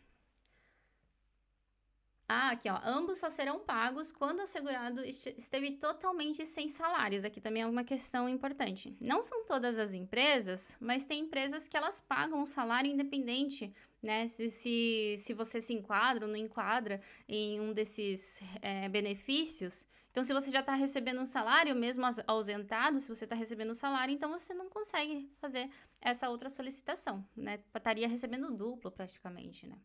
[2.35, 7.27] Ah, aqui ó, ambos só serão pagos quando o segurado esteve totalmente sem salários.
[7.27, 8.97] Aqui também é uma questão importante.
[8.99, 13.71] Não são todas as empresas, mas tem empresas que elas pagam o salário independente,
[14.03, 14.27] né?
[14.29, 19.87] Se, se, se você se enquadra ou não enquadra em um desses é, benefícios.
[20.11, 23.75] Então, se você já está recebendo um salário, mesmo ausentado, se você está recebendo um
[23.75, 25.69] salário, então você não consegue fazer
[26.01, 27.61] essa outra solicitação, né?
[27.77, 29.79] Estaria recebendo duplo praticamente, né?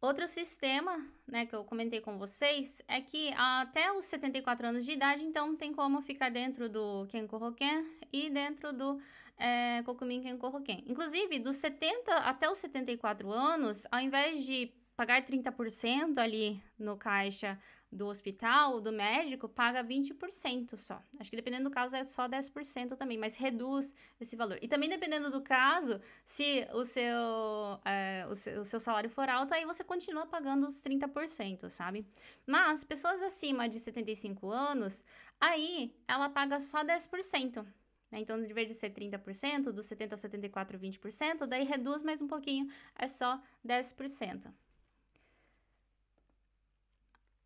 [0.00, 4.92] Outro sistema, né, que eu comentei com vocês, é que até os 74 anos de
[4.92, 9.00] idade, então tem como ficar dentro do Kenko Hoken e dentro do
[9.38, 10.84] é, Kokumin Hoken.
[10.86, 17.58] Inclusive, dos 70 até os 74 anos, ao invés de pagar 30% ali no caixa
[17.96, 21.02] do hospital, do médico, paga 20% só.
[21.18, 24.58] Acho que dependendo do caso é só 10% também, mas reduz esse valor.
[24.60, 29.28] E também dependendo do caso, se o seu, é, o seu, o seu salário for
[29.28, 32.06] alto, aí você continua pagando os 30%, sabe?
[32.46, 35.04] Mas pessoas acima de 75 anos,
[35.40, 37.64] aí ela paga só 10%.
[38.10, 38.20] Né?
[38.20, 42.26] Então, de vez de ser 30%, dos 70 a 74, 20%, daí reduz mais um
[42.26, 44.52] pouquinho, é só 10%.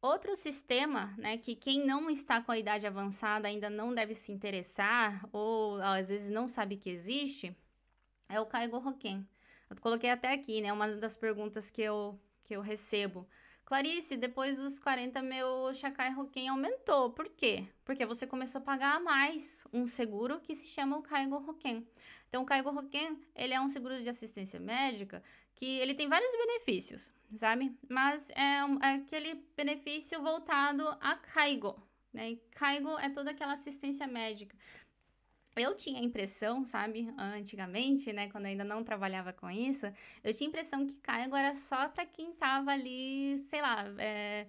[0.02, 4.32] Outro sistema, né, que quem não está com a idade avançada ainda não deve se
[4.32, 7.54] interessar ou às vezes não sabe que existe,
[8.26, 9.28] é o Kaigo Hoken.
[9.68, 13.28] Eu coloquei até aqui, né, uma das perguntas que eu, que eu recebo.
[13.70, 17.10] Clarice, depois dos 40 meu Shakai Hoken aumentou.
[17.10, 17.68] Por quê?
[17.84, 21.86] Porque você começou a pagar mais um seguro que se chama o Kaigo Hoken.
[22.28, 25.22] Então, o Kaigo Hoken, ele é um seguro de assistência médica
[25.60, 27.70] que ele tem vários benefícios, sabe?
[27.86, 31.78] Mas é, um, é aquele benefício voltado a Kaigo,
[32.10, 32.38] né?
[32.52, 34.56] Caigo é toda aquela assistência médica.
[35.54, 39.84] Eu tinha a impressão, sabe, antigamente, né, quando ainda não trabalhava com isso,
[40.24, 44.46] eu tinha a impressão que Caigo era só para quem tava ali, sei lá, é,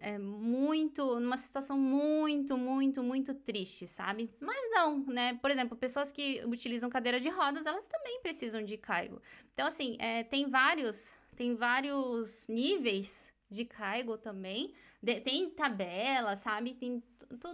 [0.00, 4.30] é, muito, numa situação muito, muito, muito triste, sabe?
[4.40, 5.34] Mas não, né?
[5.34, 9.20] Por exemplo, pessoas que utilizam cadeira de rodas, elas também precisam de Caigo.
[9.52, 16.74] Então, assim, é, tem vários, tem vários níveis de Caigo também, de, tem tabela, sabe?
[16.74, 17.02] Tem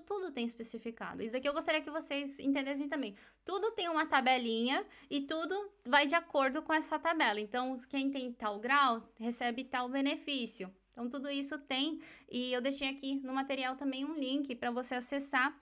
[0.07, 1.23] tudo tem especificado.
[1.23, 3.15] Isso aqui eu gostaria que vocês entendessem também.
[3.45, 7.39] Tudo tem uma tabelinha e tudo vai de acordo com essa tabela.
[7.39, 10.73] Então, quem tem tal grau recebe tal benefício.
[10.97, 12.01] Então, tudo isso tem.
[12.31, 15.55] E eu deixei aqui no material também um link para você acessar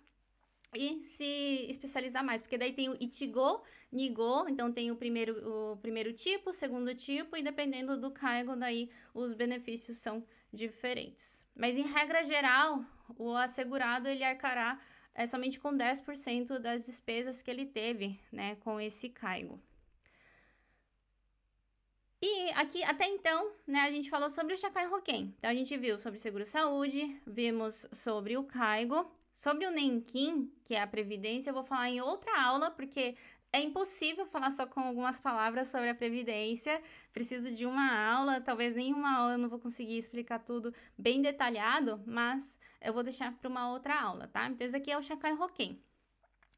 [0.72, 5.76] e se especializar mais, porque daí tem o Itigo, Nigo, então tem o primeiro, o
[5.76, 11.44] primeiro tipo, o segundo tipo, e dependendo do cargo, daí os benefícios são diferentes.
[11.54, 12.84] Mas em regra geral,
[13.16, 14.80] o assegurado ele arcará
[15.14, 19.60] é, somente com 10% das despesas que ele teve, né, com esse cargo.
[22.26, 25.34] E aqui, até então, né, a gente falou sobre o Chacai Roquem.
[25.36, 30.80] Então, a gente viu sobre seguro-saúde, vimos sobre o Caigo, sobre o Nenquim, que é
[30.80, 33.14] a Previdência, eu vou falar em outra aula, porque
[33.52, 36.80] é impossível falar só com algumas palavras sobre a Previdência.
[37.12, 41.20] Preciso de uma aula, talvez nem uma aula eu não vou conseguir explicar tudo bem
[41.20, 44.48] detalhado, mas eu vou deixar para uma outra aula, tá?
[44.48, 45.78] Então, esse aqui é o Chacai Roquem.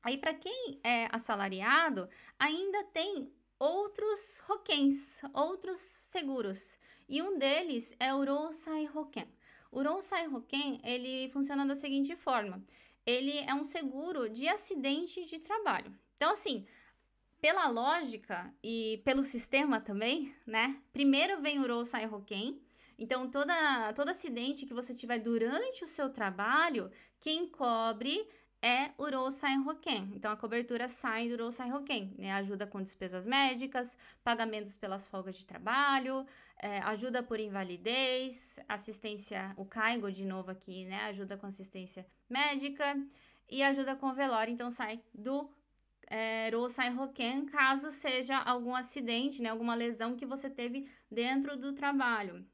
[0.00, 6.78] Aí, para quem é assalariado, ainda tem outros roquens, outros seguros.
[7.08, 9.28] E um deles é o Rosai Roken.
[9.70, 12.64] O Rosai Roken, ele funciona da seguinte forma.
[13.04, 15.94] Ele é um seguro de acidente de trabalho.
[16.16, 16.66] Então, assim,
[17.40, 20.80] pela lógica e pelo sistema também, né?
[20.92, 22.60] Primeiro vem o Rosai Roken.
[22.98, 26.90] Então, toda, todo acidente que você tiver durante o seu trabalho,
[27.20, 28.26] quem cobre
[28.62, 30.12] é o Rosai Roken.
[30.14, 32.32] Então, a cobertura sai do Rosai Roken, né?
[32.32, 36.26] Ajuda com despesas médicas, pagamentos pelas folgas de trabalho,
[36.58, 41.04] é, ajuda por invalidez, assistência, o Caigo de novo aqui, né?
[41.04, 42.96] Ajuda com assistência médica
[43.48, 44.52] e ajuda com velório.
[44.52, 45.50] Então, sai do
[46.08, 51.72] é, Rosai Roken, caso seja algum acidente, né, alguma lesão que você teve dentro do
[51.72, 52.44] trabalho.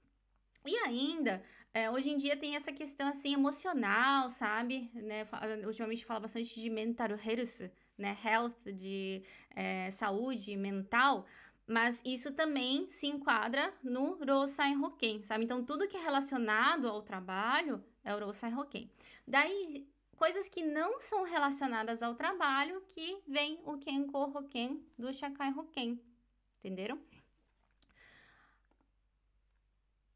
[0.65, 1.43] E ainda,
[1.75, 4.91] é, hoje em dia tem essa questão assim emocional, sabe?
[4.95, 5.27] Né?
[5.65, 8.17] Ultimamente fala bastante de mental health, né?
[8.25, 11.27] Health, de é, saúde mental.
[11.67, 15.45] Mas isso também se enquadra no Rosai Hoken, sabe?
[15.45, 18.91] Então, tudo que é relacionado ao trabalho é o Rosai Hoken.
[19.27, 25.51] Daí, coisas que não são relacionadas ao trabalho, que vem o Kenko Hoken do Shakai
[25.57, 25.99] Hoken.
[26.59, 27.01] Entenderam?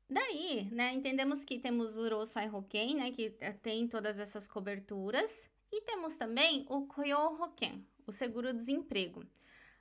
[0.09, 5.51] Daí, né, entendemos que temos o Rosai Hoken, né, que eh, tem todas essas coberturas,
[5.73, 9.25] e temos também o Koyo Hoken, o seguro-desemprego.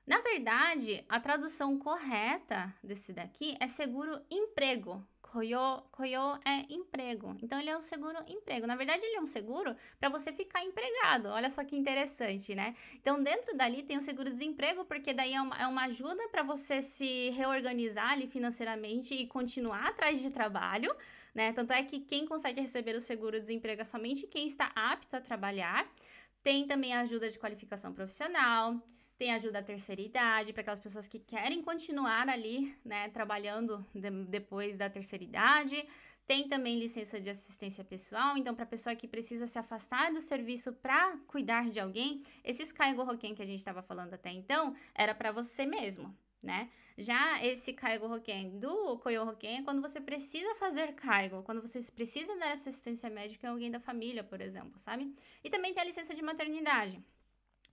[0.06, 7.36] Na verdade, a tradução correta desse daqui é seguro-emprego, Koyo, koyo é emprego.
[7.44, 8.66] Então, ele é um seguro-emprego.
[8.66, 11.28] Na verdade, ele é um seguro para você ficar empregado.
[11.28, 12.74] Olha só que interessante, né?
[12.94, 16.82] Então, dentro dali tem o seguro-desemprego, porque daí é uma, é uma ajuda para você
[16.82, 20.96] se reorganizar ali financeiramente e continuar atrás de trabalho,
[21.34, 21.52] né?
[21.52, 25.86] Tanto é que quem consegue receber o seguro-desemprego é somente quem está apto a trabalhar.
[26.44, 28.82] Tem também a ajuda de qualificação profissional,
[29.18, 34.10] tem ajuda à terceira idade, para aquelas pessoas que querem continuar ali, né, trabalhando de,
[34.26, 35.86] depois da terceira idade.
[36.28, 40.74] Tem também licença de assistência pessoal, então para pessoa que precisa se afastar do serviço
[40.74, 45.14] para cuidar de alguém, esses cargo roquem que a gente estava falando até então, era
[45.14, 46.70] para você mesmo, né?
[46.98, 51.80] Já esse cargo roquem do Koyo roquem é quando você precisa fazer cargo, quando você
[51.92, 55.14] precisa dar assistência médica a alguém da família, por exemplo, sabe?
[55.44, 57.00] E também tem a licença de maternidade.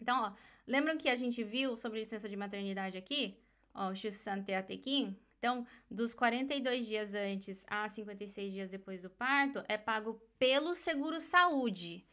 [0.02, 0.32] Então, ó,
[0.66, 3.38] lembram que a gente viu sobre licença de maternidade aqui?
[3.72, 5.16] Ó, o Shusanteatekin.
[5.38, 11.20] Então, dos 42 dias antes a 56 dias depois do parto, é pago pelo seguro
[11.20, 12.04] saúde.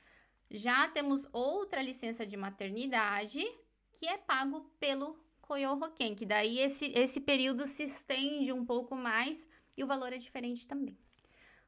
[0.49, 3.43] Já temos outra licença de maternidade
[3.93, 9.47] que é pago pelo Koyohoken, que daí esse, esse período se estende um pouco mais
[9.75, 10.97] e o valor é diferente também.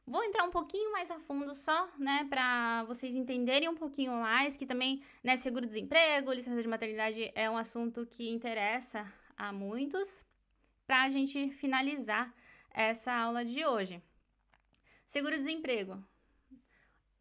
[0.05, 4.57] Vou entrar um pouquinho mais a fundo só, né, para vocês entenderem um pouquinho mais,
[4.57, 10.23] que também, né, seguro-desemprego, licença de maternidade é um assunto que interessa a muitos,
[10.85, 12.33] para a gente finalizar
[12.71, 14.01] essa aula de hoje.
[15.05, 16.03] Seguro-desemprego.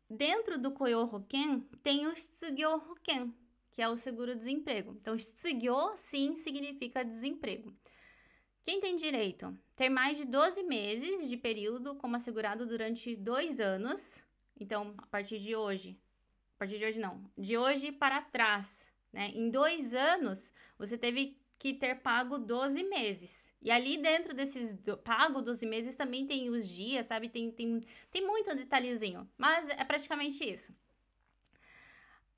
[0.09, 3.33] Dentro do Koyo Hoken tem o Tsugyo Hoken,
[3.71, 4.97] que é o seguro-desemprego.
[5.01, 7.73] Então, Tsugyo, sim, significa desemprego.
[8.65, 9.57] Quem tem direito?
[9.75, 14.23] Ter mais de 12 meses de período como assegurado durante dois anos.
[14.59, 15.99] Então, a partir de hoje,
[16.57, 19.31] a partir de hoje não, de hoje para trás, né?
[19.35, 23.53] Em dois anos, você teve que ter pago 12 meses.
[23.61, 27.29] E ali dentro desses do, pago 12 meses também tem os dias, sabe?
[27.29, 30.75] Tem, tem, tem muito detalhezinho, mas é praticamente isso.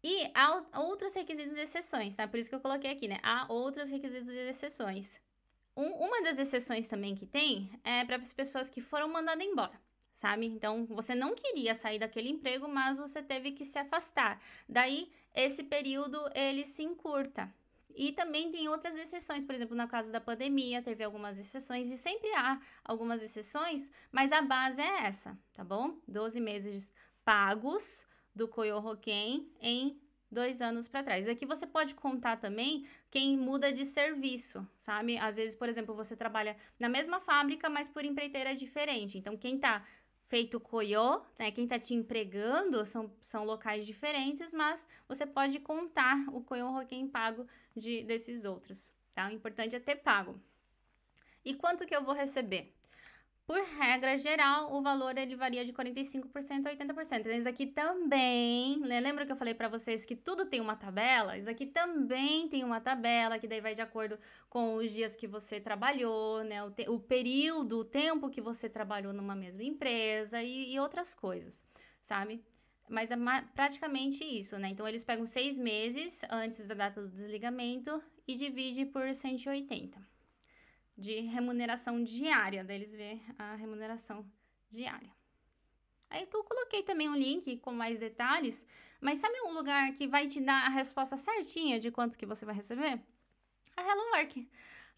[0.02, 2.26] E há outros requisitos e exceções, tá?
[2.26, 3.20] Por isso que eu coloquei aqui, né?
[3.22, 5.20] Há outros requisitos e exceções.
[5.76, 9.80] Um, uma das exceções também que tem é para as pessoas que foram mandadas embora,
[10.12, 10.46] sabe?
[10.46, 14.40] Então, você não queria sair daquele emprego, mas você teve que se afastar.
[14.68, 17.52] Daí, esse período, ele se encurta.
[17.94, 21.98] E também tem outras exceções, por exemplo, no caso da pandemia, teve algumas exceções, e
[21.98, 25.98] sempre há algumas exceções, mas a base é essa, tá bom?
[26.08, 30.00] 12 meses pagos do Koyohoken em
[30.32, 31.28] dois anos para trás.
[31.28, 35.18] Aqui você pode contar também quem muda de serviço, sabe?
[35.18, 39.18] Às vezes, por exemplo, você trabalha na mesma fábrica, mas por empreiteira diferente.
[39.18, 39.84] Então, quem tá
[40.28, 41.50] feito Koyo, né?
[41.50, 47.06] Quem tá te empregando são, são locais diferentes, mas você pode contar o Koyo Hoken
[47.06, 49.28] pago de, desses outros, tá?
[49.28, 50.40] O importante é ter pago.
[51.44, 52.74] E quanto que eu vou receber?
[53.52, 57.26] Por regra geral, o valor ele varia de 45% a 80%.
[57.26, 61.36] Isso aqui também, né, lembra que eu falei para vocês que tudo tem uma tabela?
[61.36, 65.26] Isso aqui também tem uma tabela que daí vai de acordo com os dias que
[65.26, 70.42] você trabalhou, né, o, te, o período, o tempo que você trabalhou numa mesma empresa
[70.42, 71.62] e, e outras coisas,
[72.00, 72.42] sabe?
[72.88, 73.16] Mas é
[73.54, 74.68] praticamente isso, né?
[74.70, 80.11] Então eles pegam seis meses antes da data do desligamento e divide por 180
[80.96, 84.24] de remuneração diária, daí eles vê a remuneração
[84.70, 85.10] diária.
[86.10, 88.66] Aí que eu coloquei também um link com mais detalhes,
[89.00, 92.44] mas sabe um lugar que vai te dar a resposta certinha de quanto que você
[92.44, 93.00] vai receber?
[93.76, 94.48] A Hello Work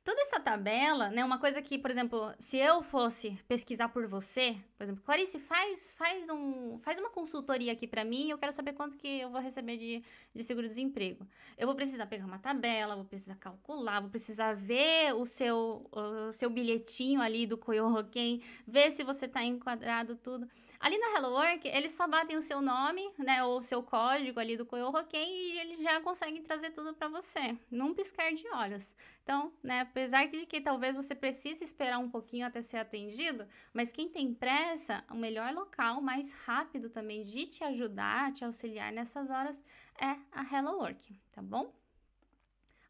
[0.05, 1.25] toda essa tabela, né?
[1.25, 5.91] Uma coisa que, por exemplo, se eu fosse pesquisar por você, por exemplo, Clarice, faz,
[5.93, 9.41] faz, um, faz uma consultoria aqui para mim eu quero saber quanto que eu vou
[9.41, 11.27] receber de, de seguro-desemprego.
[11.57, 16.31] Eu vou precisar pegar uma tabela, vou precisar calcular, vou precisar ver o seu, o
[16.33, 20.47] seu bilhetinho ali do Koyohoken, ver se você tá enquadrado tudo.
[20.85, 24.39] Ali na Hello Work, eles só batem o seu nome, né, ou o seu código
[24.39, 28.95] ali do Koyohoken e eles já conseguem trazer tudo para você, num piscar de olhos.
[29.23, 33.93] Então, né, apesar de que talvez você precise esperar um pouquinho até ser atendido, mas
[33.93, 39.31] quem tem pressa, o melhor local, mais rápido também de te ajudar, te auxiliar nessas
[39.31, 39.65] horas
[39.99, 41.73] é a Hello Work, tá bom?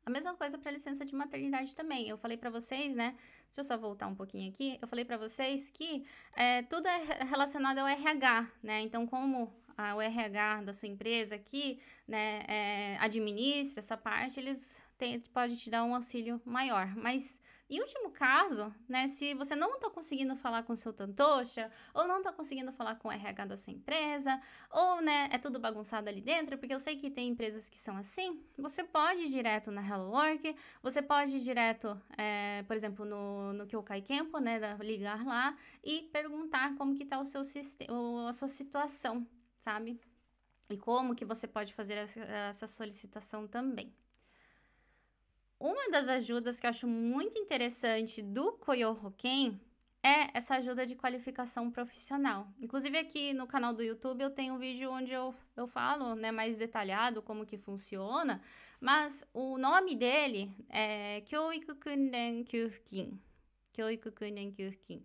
[0.04, 2.09] A mesma coisa para licença de maternidade também.
[2.09, 3.16] Eu falei para vocês, né?
[3.55, 4.77] Deixa eu só voltar um pouquinho aqui.
[4.83, 8.81] Eu falei para vocês que é, tudo é relacionado ao RH, né?
[8.81, 14.77] Então, como a, o RH da sua empresa aqui, né, é, administra essa parte, eles
[14.99, 16.97] têm, pode te dar um auxílio maior.
[16.97, 22.07] Mas em último caso, né, se você não está conseguindo falar com seu tantocha, ou
[22.07, 24.38] não está conseguindo falar com o RH da sua empresa,
[24.70, 27.96] ou né, é tudo bagunçado ali dentro, porque eu sei que tem empresas que são
[27.96, 33.05] assim, você pode ir direto na Hello Work, você pode ir direto, é, por exemplo,
[33.05, 38.29] no, no Kyokai Campo, né, ligar lá e perguntar como que está o seu sistema,
[38.29, 39.27] a sua situação,
[39.59, 39.98] sabe?
[40.68, 43.92] E como que você pode fazer essa solicitação também.
[45.59, 49.61] Uma das ajudas que eu acho muito interessante do Koyohoken
[50.03, 52.47] é essa ajuda de qualificação profissional.
[52.61, 56.31] Inclusive aqui no canal do YouTube eu tenho um vídeo onde eu, eu falo né,
[56.31, 58.43] mais detalhado como que funciona,
[58.79, 63.19] mas o nome dele é Kyoiku Kunden Kyukin.
[63.73, 65.03] Kyoiku Kunden Kyukin.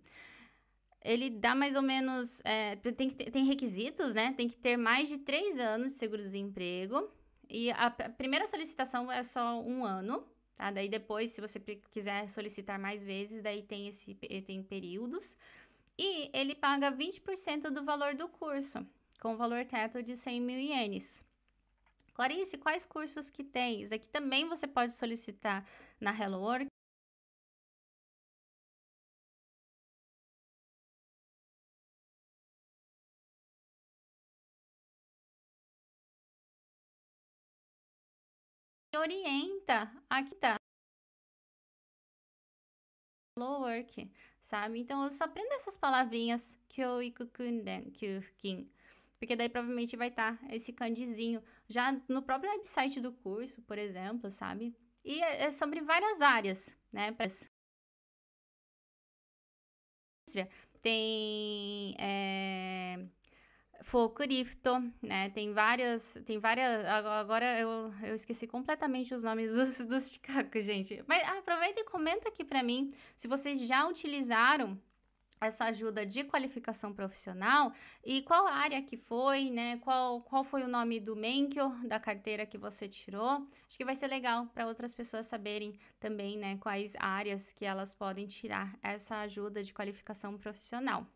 [1.01, 4.33] Ele dá mais ou menos, é, tem, tem requisitos, né?
[4.33, 7.09] Tem que ter mais de três anos de seguro-desemprego.
[7.49, 10.27] E a, a primeira solicitação é só um ano,
[10.59, 10.71] Tá?
[10.71, 15.37] Daí depois, se você quiser solicitar mais vezes, daí tem esse tem períodos.
[15.97, 18.85] E ele paga 20% do valor do curso,
[19.21, 21.23] com valor teto de 100 mil ienes.
[22.13, 23.93] Clarice, quais cursos que tens?
[23.93, 25.65] Aqui também você pode solicitar
[25.97, 26.43] na Hello
[38.99, 40.59] Orienta aqui tá
[43.37, 44.79] work, sabe?
[44.79, 48.69] Então eu só aprendo essas palavrinhas kyoikukunden, kyukin,
[49.17, 53.77] porque daí provavelmente vai estar tá esse kanjizinho já no próprio website do curso, por
[53.77, 54.75] exemplo, sabe?
[55.03, 57.11] E é, é sobre várias áreas, né?
[60.81, 62.99] Tem é,
[63.81, 65.29] Fokurifto, né?
[65.29, 71.03] Tem várias, tem várias, agora eu, eu esqueci completamente os nomes dos, dos Chicago, gente.
[71.07, 74.79] Mas aproveita e comenta aqui para mim se vocês já utilizaram
[75.41, 77.71] essa ajuda de qualificação profissional
[78.03, 79.77] e qual área que foi, né?
[79.77, 83.47] Qual, qual foi o nome do Menkyo, da carteira que você tirou.
[83.67, 87.93] Acho que vai ser legal para outras pessoas saberem também, né, quais áreas que elas
[87.93, 91.07] podem tirar essa ajuda de qualificação profissional.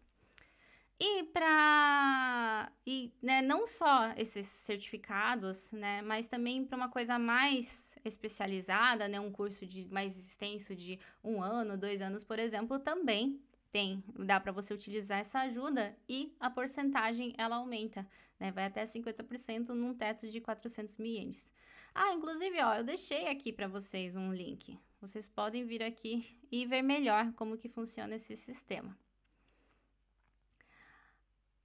[1.06, 7.93] E para e né, não só esses certificados, né, mas também para uma coisa mais
[8.06, 13.38] especializada, né, um curso de mais extenso de um ano, dois anos, por exemplo, também
[13.70, 18.08] tem, dá para você utilizar essa ajuda e a porcentagem ela aumenta,
[18.39, 18.49] né?
[18.51, 21.49] Vai até 50% num teto de 400 mil ienes.
[21.93, 24.80] Ah, inclusive, ó, eu deixei aqui para vocês um link.
[25.01, 28.97] Vocês podem vir aqui e ver melhor como que funciona esse sistema.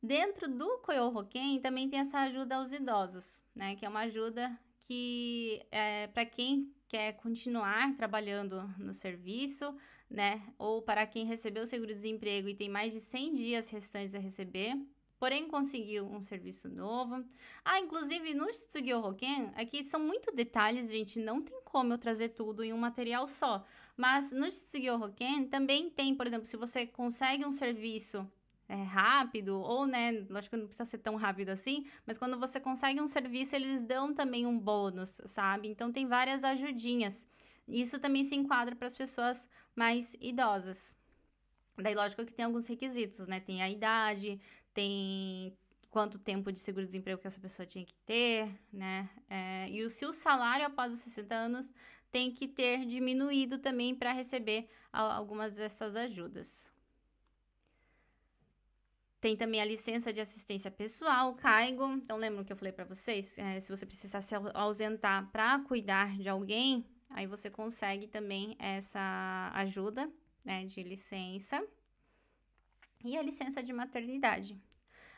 [0.02, 3.74] Dentro do Koyohoken também tem essa ajuda aos idosos, né?
[3.74, 9.76] Que é uma ajuda que é para quem quer continuar trabalhando no serviço,
[10.08, 10.42] né?
[10.56, 14.74] Ou para quem recebeu o seguro-desemprego e tem mais de 100 dias restantes a receber,
[15.18, 17.24] porém conseguiu um serviço novo.
[17.64, 18.46] Ah, inclusive no
[19.04, 23.26] Hoken, aqui são muito detalhes, gente, não tem como eu trazer tudo em um material
[23.28, 23.66] só.
[23.96, 24.46] Mas no
[25.02, 28.30] Hoken também tem, por exemplo, se você consegue um serviço
[28.68, 32.60] é, rápido, ou, né, lógico que não precisa ser tão rápido assim, mas quando você
[32.60, 35.68] consegue um serviço, eles dão também um bônus, sabe?
[35.68, 37.26] Então tem várias ajudinhas.
[37.66, 40.96] Isso também se enquadra para as pessoas mais idosas.
[41.76, 43.40] Daí, lógico que tem alguns requisitos, né?
[43.40, 44.40] Tem a idade,
[44.74, 45.56] tem
[45.90, 49.08] quanto tempo de seguro-desemprego que essa pessoa tinha que ter, né?
[49.28, 51.72] É, e o seu salário após os 60 anos
[52.10, 56.68] tem que ter diminuído também para receber algumas dessas ajudas.
[59.20, 61.84] Tem também a licença de assistência pessoal, CAIGO.
[61.92, 63.36] Então, lembram que eu falei para vocês?
[63.38, 69.50] É, se você precisar se ausentar para cuidar de alguém, Aí você consegue também essa
[69.54, 70.10] ajuda,
[70.44, 71.64] né, de licença.
[73.04, 74.60] E a licença de maternidade.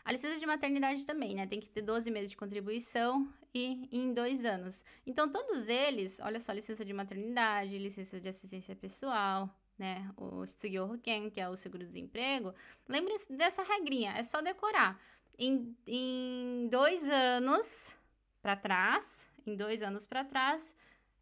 [0.05, 1.46] A licença de maternidade também, né?
[1.46, 4.84] Tem que ter 12 meses de contribuição e em dois anos.
[5.07, 10.11] Então, todos eles, olha só, licença de maternidade, licença de assistência pessoal, né?
[10.14, 12.55] O Tsugyo Hoken, que é o seguro-desemprego.
[12.87, 15.01] Lembre-se dessa regrinha, é só decorar.
[15.39, 17.95] Em, em dois anos
[18.43, 20.74] para trás, em dois anos para trás,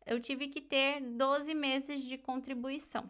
[0.04, 3.08] eu tive que ter 12 meses de contribuição.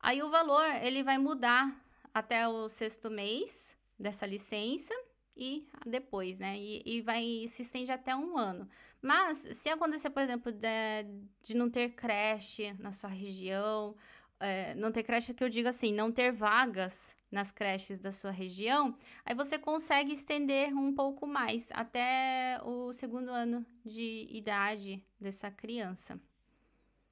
[0.00, 1.78] Aí o valor ele vai mudar
[2.14, 4.94] até o sexto mês dessa licença
[5.36, 6.58] e depois, né?
[6.58, 8.66] E, e vai se estende até um ano.
[9.02, 11.04] Mas se acontecer, por exemplo, de,
[11.42, 13.94] de não ter creche na sua região,
[14.40, 18.30] é, não ter creche que eu digo assim, não ter vagas nas creches da sua
[18.30, 25.50] região, aí você consegue estender um pouco mais até o segundo ano de idade dessa
[25.50, 26.20] criança.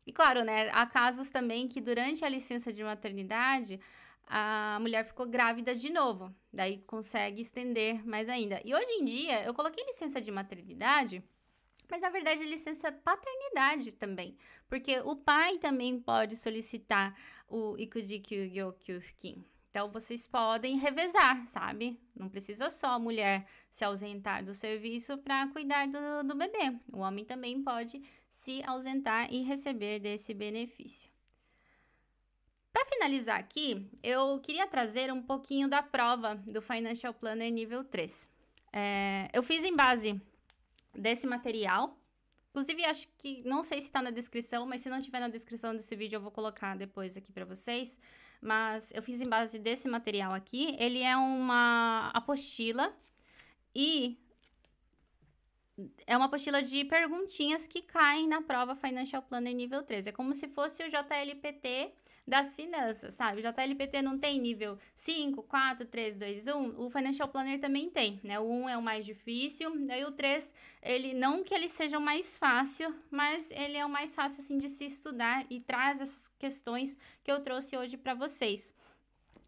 [0.05, 3.79] E claro, né, há casos também que durante a licença de maternidade
[4.27, 8.61] a mulher ficou grávida de novo, daí consegue estender mais ainda.
[8.65, 11.23] E hoje em dia eu coloquei licença de maternidade,
[11.91, 14.37] mas na verdade licença paternidade também,
[14.69, 17.15] porque o pai também pode solicitar
[17.49, 19.45] o Ikujikyu Gyokyukin.
[19.71, 22.01] Então, vocês podem revezar, sabe?
[22.17, 26.75] Não precisa só a mulher se ausentar do serviço para cuidar do, do bebê.
[26.93, 31.11] O homem também pode se ausentar e receber desse benefício.
[32.73, 38.31] Para finalizar aqui, eu queria trazer um pouquinho da prova do Financial Planner nível 3.
[38.73, 40.21] É, eu fiz em base
[40.99, 41.99] desse material.
[42.51, 45.75] Inclusive, acho que não sei se está na descrição, mas se não tiver na descrição
[45.75, 47.99] desse vídeo, eu vou colocar depois aqui para vocês
[48.41, 50.75] mas eu fiz em base desse material aqui.
[50.79, 52.95] Ele é uma apostila
[53.75, 54.19] e
[56.07, 60.09] é uma apostila de perguntinhas que caem na prova Financial Planner nível 3.
[60.09, 61.93] É como se fosse o JLPT
[62.29, 63.41] das finanças, sabe?
[63.41, 66.81] O JLPT não tem nível 5, 4, 3, 2, 1.
[66.81, 68.39] O Financial Planner também tem, né?
[68.39, 72.03] O 1 é o mais difícil, daí o 3, ele não que ele seja o
[72.03, 76.29] mais fácil, mas ele é o mais fácil assim de se estudar e traz essas
[76.39, 78.75] questões que eu trouxe hoje para vocês.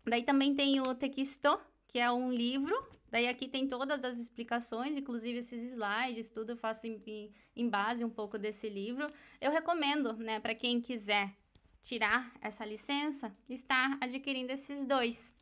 [0.07, 2.74] Daí também tem o Tequisto, que é um livro
[3.11, 8.05] Daí aqui tem todas as explicações, inclusive esses slides, tudo eu faço em, em, base
[8.05, 9.09] um pouco desse livro.
[9.41, 11.35] Eu recomendo, né, para quem quiser
[11.83, 15.35] tirar essa licença, estar adquirindo esses dois.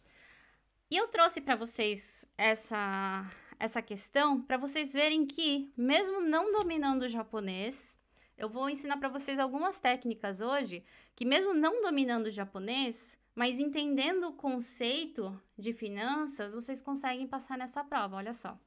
[0.91, 7.03] E eu trouxe para vocês essa, essa questão para vocês verem que, mesmo não dominando
[7.03, 7.99] o japonês,
[8.37, 10.85] eu vou ensinar para vocês algumas técnicas hoje
[11.15, 17.59] que, mesmo não dominando o japonês, mas entendendo o conceito de finanças, vocês conseguem passar
[17.59, 18.17] nessa prova.
[18.17, 18.59] Olha só.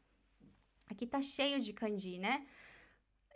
[0.90, 2.46] Aqui tá cheio de kanji, né?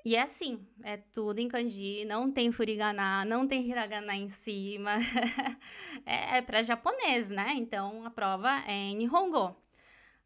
[0.06, 4.92] E é assim, é tudo em kanji, não tem furigana, não tem hiragana em cima.
[6.06, 7.54] é, é para japonês, né?
[7.56, 9.56] Então a prova é em Nihongo.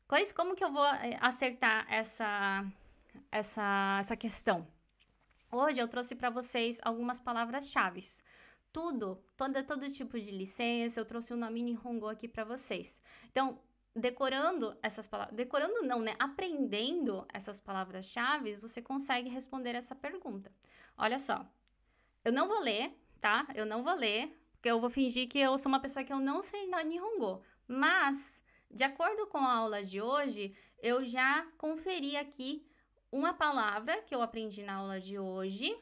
[0.05, 2.65] Clarice, como que eu vou eh, acertar essa,
[3.31, 4.67] essa, essa questão?
[5.49, 8.01] Hoje eu trouxe para vocês algumas palavras-chave.
[8.73, 13.01] Tudo, todo, todo tipo de licença, eu trouxe o um nome Nihongo aqui para vocês.
[13.31, 13.57] Então,
[13.95, 16.15] decorando essas palavras, decorando não, né?
[16.19, 20.51] Aprendendo essas palavras-chave, você consegue responder essa pergunta.
[20.97, 21.45] Olha só,
[22.23, 23.47] eu não vou ler, tá?
[23.55, 26.19] Eu não vou ler, porque eu vou fingir que eu sou uma pessoa que eu
[26.19, 27.43] não sei Nihongo.
[27.67, 32.65] Mas, de acordo com a aula de hoje, eu já conferi aqui
[33.11, 35.75] uma palavra que eu aprendi na aula de hoje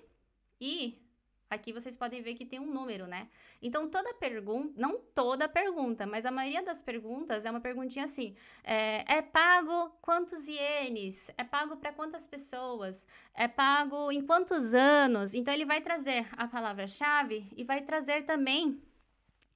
[0.60, 1.01] e
[1.49, 3.29] Aqui vocês podem ver que tem um número, né?
[3.61, 8.35] Então, toda pergunta, não toda pergunta, mas a maioria das perguntas é uma perguntinha assim:
[8.63, 11.31] é, é pago quantos ienes?
[11.37, 13.07] É pago para quantas pessoas?
[13.33, 15.33] É pago em quantos anos?
[15.33, 18.81] Então, ele vai trazer a palavra-chave e vai trazer também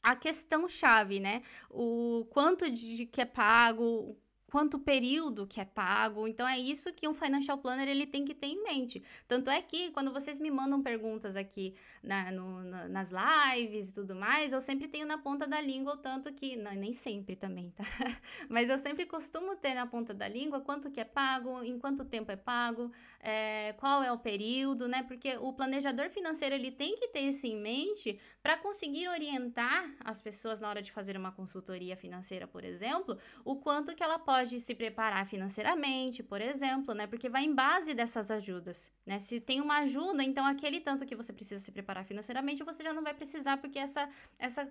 [0.01, 1.43] a questão-chave, né?
[1.69, 4.17] O quanto de que é pago,
[4.51, 6.27] quanto período que é pago.
[6.27, 9.01] Então é isso que um financial planner ele tem que ter em mente.
[9.27, 11.73] Tanto é que quando vocês me mandam perguntas aqui
[12.03, 15.93] na, no, na, nas lives e tudo mais, eu sempre tenho na ponta da língua
[15.93, 17.83] o tanto que não, nem sempre também, tá?
[18.49, 22.03] Mas eu sempre costumo ter na ponta da língua quanto que é pago, em quanto
[22.03, 25.03] tempo é pago, é, qual é o período, né?
[25.03, 30.19] Porque o planejador financeiro ele tem que ter isso em mente para conseguir orientar as
[30.19, 34.59] pessoas na hora de fazer uma consultoria financeira, por exemplo, o quanto que ela pode
[34.59, 37.05] se preparar financeiramente, por exemplo, né?
[37.05, 39.19] Porque vai em base dessas ajudas, né?
[39.19, 42.93] Se tem uma ajuda, então aquele tanto que você precisa se preparar financeiramente, você já
[42.93, 44.67] não vai precisar, porque essa, essa,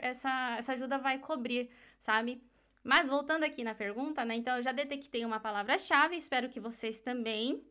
[0.00, 2.40] essa, essa ajuda vai cobrir, sabe?
[2.82, 4.34] Mas voltando aqui na pergunta, né?
[4.36, 7.64] Então eu já detectei uma palavra-chave, espero que vocês também,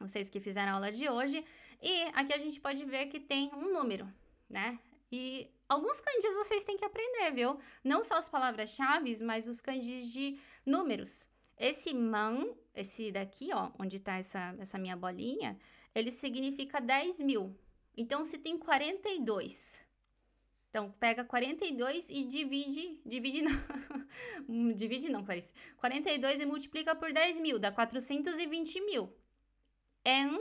[0.00, 1.44] vocês que fizeram a aula de hoje.
[1.82, 4.08] E aqui a gente pode ver que tem um número,
[4.48, 4.78] né?
[5.12, 7.58] E alguns kanjis vocês têm que aprender, viu?
[7.84, 11.28] Não só as palavras-chave, mas os kanjis de números.
[11.58, 15.58] Esse man, esse daqui, ó, onde tá essa, essa minha bolinha,
[15.94, 17.54] ele significa 10 mil.
[18.00, 19.80] Então, se tem 42,
[20.70, 23.52] então pega 42 e divide, divide não,
[24.76, 25.52] divide não, Clarice.
[25.78, 29.12] 42 e multiplica por 10 mil, dá 420 mil.
[30.04, 30.38] En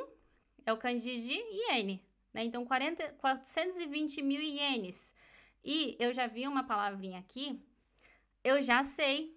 [0.67, 2.43] é o kanji de iene, né?
[2.43, 5.15] Então, 40, 420 mil ienes.
[5.65, 7.59] E eu já vi uma palavrinha aqui,
[8.43, 9.35] eu já sei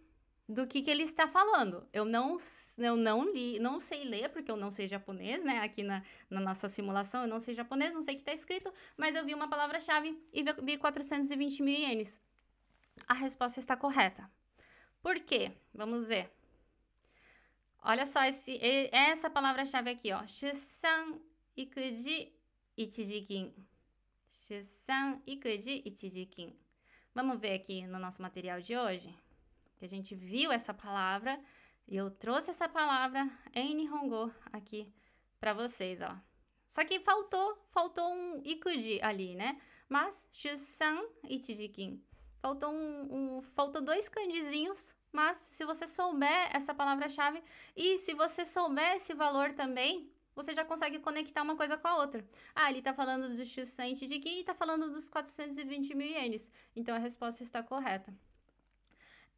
[0.51, 1.87] do que, que ele está falando.
[1.93, 2.37] Eu não,
[2.79, 5.61] eu não li, não sei ler, porque eu não sei japonês, né?
[5.61, 8.73] Aqui na, na nossa simulação eu não sei japonês, não sei o que está escrito,
[8.97, 12.21] mas eu vi uma palavra-chave e vi 420 mil ienes.
[13.07, 14.31] A resposta está correta.
[15.01, 15.53] Por quê?
[15.73, 16.31] Vamos ver.
[17.83, 18.59] Olha só esse,
[18.93, 20.27] essa palavra-chave aqui, ó.
[20.27, 21.21] Shusan
[21.57, 22.33] ikuji
[22.77, 23.55] ichijikin.
[24.33, 26.55] Shusan ikuji ichijikin.
[27.15, 29.15] Vamos ver aqui no nosso material de hoje,
[29.81, 31.41] que a gente viu essa palavra
[31.89, 34.93] e eu trouxe essa palavra em Nihongo aqui
[35.41, 36.15] para vocês, ó.
[36.69, 39.59] Só que faltou, faltou um ikuji ali, né?
[39.89, 42.05] Mas shusan ichijikin.
[42.43, 47.43] Faltou um, um faltou dois kanjizinhos, mas se você souber essa palavra-chave
[47.75, 51.97] e se você souber esse valor também, você já consegue conectar uma coisa com a
[51.97, 52.23] outra.
[52.55, 56.53] Ah, ele tá falando do X100 de Gui e tá falando dos 420 mil ienes.
[56.77, 58.15] Então a resposta está correta.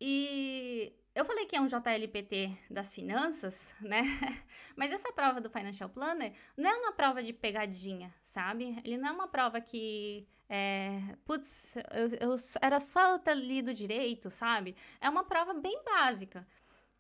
[0.05, 4.03] E eu falei que é um JLPT das finanças, né?
[4.75, 8.77] Mas essa prova do Financial Planner não é uma prova de pegadinha, sabe?
[8.83, 10.27] Ele não é uma prova que.
[10.49, 14.75] É, putz, eu, eu, era só eu ter lido direito, sabe?
[15.01, 16.45] É uma prova bem básica.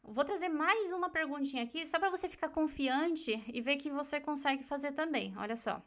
[0.04, 4.20] Vou trazer mais uma perguntinha aqui, só para você ficar confiante e ver que você
[4.20, 5.34] consegue fazer também.
[5.36, 5.82] Olha só.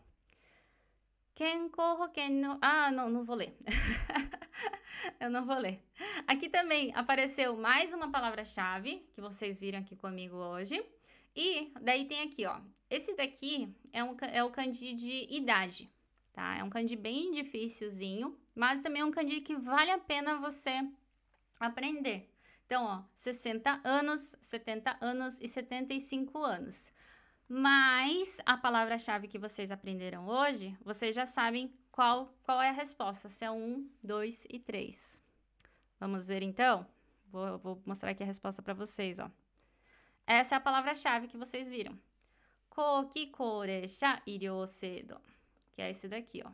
[1.34, 2.58] Kenko Hoken no...
[2.62, 3.58] Ah, não, não vou ler.
[5.20, 5.82] Eu não vou ler.
[6.28, 10.84] Aqui também apareceu mais uma palavra-chave que vocês viram aqui comigo hoje.
[11.36, 12.60] E daí tem aqui, ó.
[12.90, 15.90] Esse daqui é, um, é o kanji de idade,
[16.32, 16.58] tá?
[16.58, 20.88] É um kanji bem dificilzinho, mas também é um kanji que vale a pena você
[21.60, 22.32] aprender.
[22.66, 26.92] Então, ó, 60 anos, 70 anos e 75 anos.
[27.48, 33.30] Mas a palavra-chave que vocês aprenderam hoje, vocês já sabem qual, qual é a resposta,
[33.30, 35.24] se é 1, 2 e 3.
[35.98, 36.86] Vamos ver então?
[37.32, 39.32] Vou, vou mostrar aqui a resposta para vocês, ó.
[40.28, 41.98] Essa é a palavra-chave que vocês viram.
[42.70, 45.18] Koki koresha iryou sedo,
[45.74, 46.52] que é esse daqui, ó.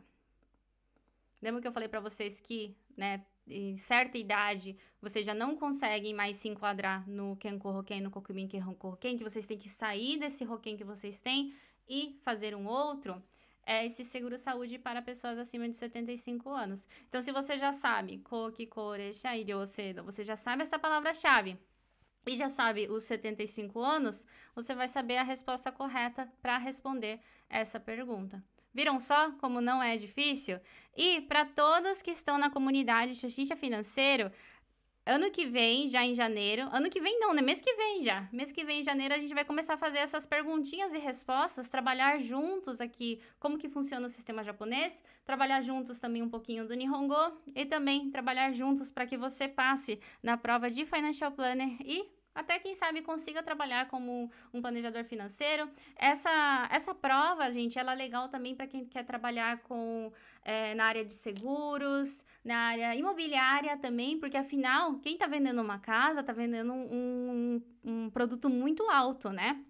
[1.42, 6.14] Lembra que eu falei para vocês que, né, em certa idade, vocês já não conseguem
[6.14, 10.20] mais se enquadrar no Kenko Hoken, no Kokumin Kenko Hoken, que vocês têm que sair
[10.20, 11.52] desse Hoken que vocês têm
[11.88, 13.20] e fazer um outro,
[13.64, 16.86] é esse seguro saúde para pessoas acima de 75 anos.
[17.08, 18.22] Então, se você já sabe,
[20.04, 21.58] você já sabe essa palavra-chave
[22.26, 27.80] e já sabe os 75 anos, você vai saber a resposta correta para responder essa
[27.80, 28.42] pergunta.
[28.74, 30.58] Viram só como não é difícil?
[30.96, 34.32] E para todas que estão na comunidade Xuxixa Financeiro,
[35.04, 37.42] ano que vem, já em janeiro, ano que vem não, né?
[37.42, 38.28] Mês que vem já.
[38.32, 41.68] Mês que vem, em janeiro, a gente vai começar a fazer essas perguntinhas e respostas,
[41.68, 46.74] trabalhar juntos aqui como que funciona o sistema japonês, trabalhar juntos também um pouquinho do
[46.74, 47.14] Nihongo
[47.54, 52.58] e também trabalhar juntos para que você passe na prova de Financial Planner e até
[52.58, 55.68] quem sabe consiga trabalhar como um planejador financeiro.
[55.96, 60.12] Essa, essa prova, gente, ela é legal também para quem quer trabalhar com
[60.44, 65.78] é, na área de seguros, na área imobiliária também, porque afinal, quem está vendendo uma
[65.78, 69.62] casa está vendendo um, um, um produto muito alto, né?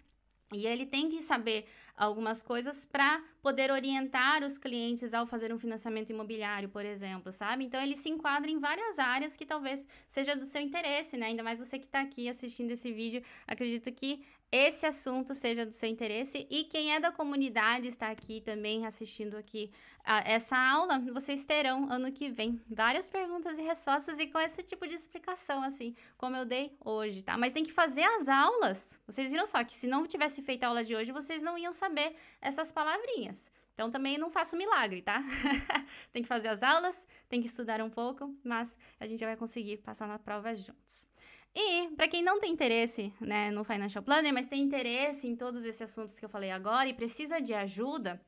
[0.55, 5.59] E ele tem que saber algumas coisas para poder orientar os clientes ao fazer um
[5.59, 7.65] financiamento imobiliário, por exemplo, sabe?
[7.65, 11.27] Então ele se enquadra em várias áreas que talvez seja do seu interesse, né?
[11.27, 15.73] Ainda mais você que está aqui assistindo esse vídeo, acredito que esse assunto seja do
[15.73, 19.73] seu interesse e quem é da comunidade está aqui também assistindo aqui
[20.05, 24.63] a essa aula, vocês terão ano que vem várias perguntas e respostas e com esse
[24.63, 27.39] tipo de explicação assim, como eu dei hoje, tá?
[27.39, 28.99] Mas tem que fazer as aulas.
[29.07, 31.73] Vocês viram só que se não tivesse feito a aula de hoje, vocês não iam
[31.73, 33.51] saber essas palavrinhas.
[33.73, 35.23] Então também não faço milagre, tá?
[36.13, 39.79] tem que fazer as aulas, tem que estudar um pouco, mas a gente vai conseguir
[39.79, 41.11] passar na prova juntos.
[41.55, 45.65] E para quem não tem interesse né, no Financial Planner, mas tem interesse em todos
[45.65, 48.21] esses assuntos que eu falei agora e precisa de ajuda,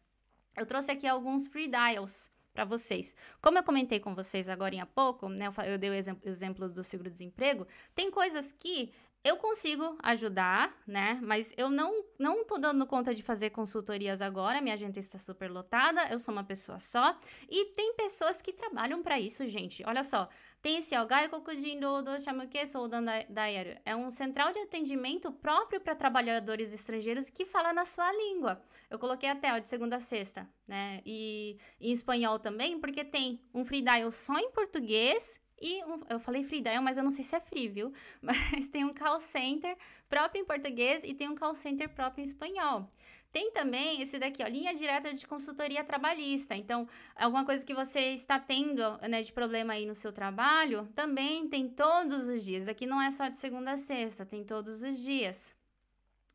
[0.56, 3.16] eu trouxe aqui alguns free dials para vocês.
[3.40, 7.66] Como eu comentei com vocês agora há pouco, né, eu dei o exemplo, do seguro-desemprego,
[7.94, 8.92] tem coisas que
[9.24, 11.18] eu consigo ajudar, né?
[11.22, 15.50] Mas eu não não tô dando conta de fazer consultorias agora, minha agenda está super
[15.50, 17.18] lotada, eu sou uma pessoa só
[17.48, 19.82] e tem pessoas que trabalham para isso, gente.
[19.86, 20.28] Olha só,
[20.64, 23.76] tem esse ó, Gaikokujin Dodo Shamuke Soudan Daiaru.
[23.84, 28.62] É um central de atendimento próprio para trabalhadores estrangeiros que fala na sua língua.
[28.88, 31.02] Eu coloquei até ó, de segunda a sexta, né?
[31.04, 36.00] E, e em espanhol também, porque tem um free dial só em português e um,
[36.08, 37.92] eu falei free dial, mas eu não sei se é free, viu?
[38.22, 39.76] Mas tem um call center
[40.08, 42.90] próprio em português e tem um call center próprio em espanhol.
[43.34, 46.54] Tem também esse daqui, ó, linha direta de consultoria trabalhista.
[46.54, 51.48] Então, alguma coisa que você está tendo né, de problema aí no seu trabalho, também
[51.48, 52.64] tem todos os dias.
[52.64, 55.52] Daqui não é só de segunda a sexta, tem todos os dias.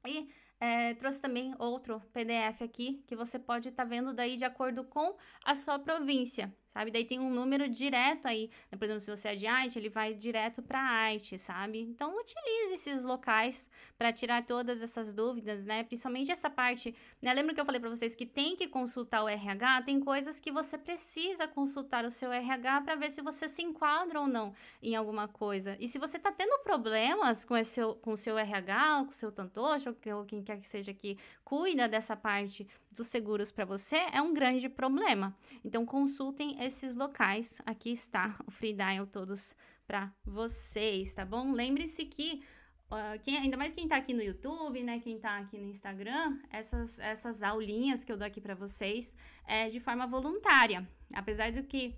[0.06, 0.30] E
[0.60, 4.84] é, trouxe também outro PDF aqui que você pode estar tá vendo daí de acordo
[4.84, 6.92] com a sua província sabe?
[6.92, 8.78] Daí tem um número direto aí, né?
[8.78, 11.82] por exemplo, se você é de Haiti, ele vai direto para Haiti, sabe?
[11.82, 15.84] Então utilize esses locais para tirar todas essas dúvidas, né?
[15.84, 17.34] Principalmente essa parte, né?
[17.34, 19.84] Lembra que eu falei para vocês que tem que consultar o RH?
[19.84, 24.20] Tem coisas que você precisa consultar o seu RH para ver se você se enquadra
[24.20, 25.76] ou não em alguma coisa.
[25.80, 29.32] E se você tá tendo problemas com esse com o seu RH, com o seu
[29.32, 34.22] tantocho, ou quem quer que seja que cuida dessa parte dos seguros para você, é
[34.22, 35.36] um grande problema.
[35.64, 37.62] Então consultem esses locais.
[37.66, 39.56] Aqui está o Free Dial todos
[39.88, 41.52] para vocês, tá bom?
[41.52, 42.44] Lembre-se que
[42.90, 45.00] Uh, quem, ainda mais quem tá aqui no YouTube, né?
[45.00, 49.70] Quem tá aqui no Instagram, essas, essas aulinhas que eu dou aqui para vocês é
[49.70, 50.90] de forma voluntária.
[51.14, 51.94] Apesar do que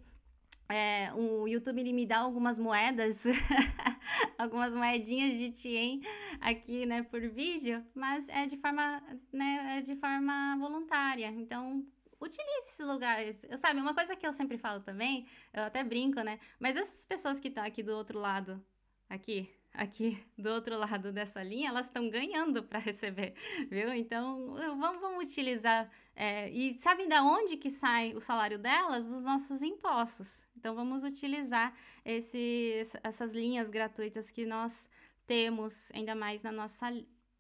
[0.68, 3.24] é, o YouTube ele me dá algumas moedas,
[4.38, 6.02] algumas moedinhas de Tien
[6.42, 9.02] aqui, né, por vídeo, mas é de forma,
[9.32, 11.28] né, é de forma voluntária.
[11.28, 11.86] Então,
[12.22, 13.44] utilize esses lugares.
[13.50, 16.40] Eu sabe, uma coisa que eu sempre falo também, eu até brinco, né?
[16.60, 18.64] Mas essas pessoas que estão aqui do outro lado,
[19.10, 23.34] aqui, aqui do outro lado dessa linha, elas estão ganhando para receber,
[23.70, 23.94] viu?
[23.94, 25.90] Então, vamos, vamos utilizar.
[26.16, 29.12] É, e sabem da onde que sai o salário delas?
[29.12, 30.48] Os nossos impostos.
[30.56, 31.74] Então, vamos utilizar
[32.06, 34.90] esse, essas linhas gratuitas que nós
[35.26, 36.88] temos, ainda mais na nossa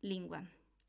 [0.01, 0.43] língua,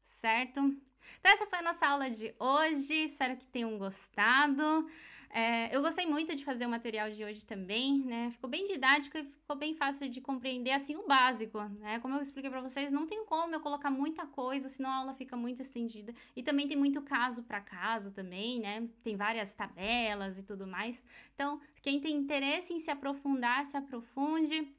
[0.04, 0.74] certo?
[1.20, 2.94] Então, essa foi a nossa aula de hoje.
[3.04, 4.86] Espero que tenham gostado.
[5.34, 8.30] É, eu gostei muito de fazer o material de hoje também, né?
[8.32, 11.98] Ficou bem didático e ficou bem fácil de compreender, assim, o básico, né?
[12.00, 15.14] Como eu expliquei para vocês, não tem como eu colocar muita coisa, senão a aula
[15.14, 16.14] fica muito estendida.
[16.36, 18.86] E também tem muito caso para caso também, né?
[19.02, 21.02] Tem várias tabelas e tudo mais.
[21.34, 24.70] Então, quem tem interesse em se aprofundar, se aprofunde.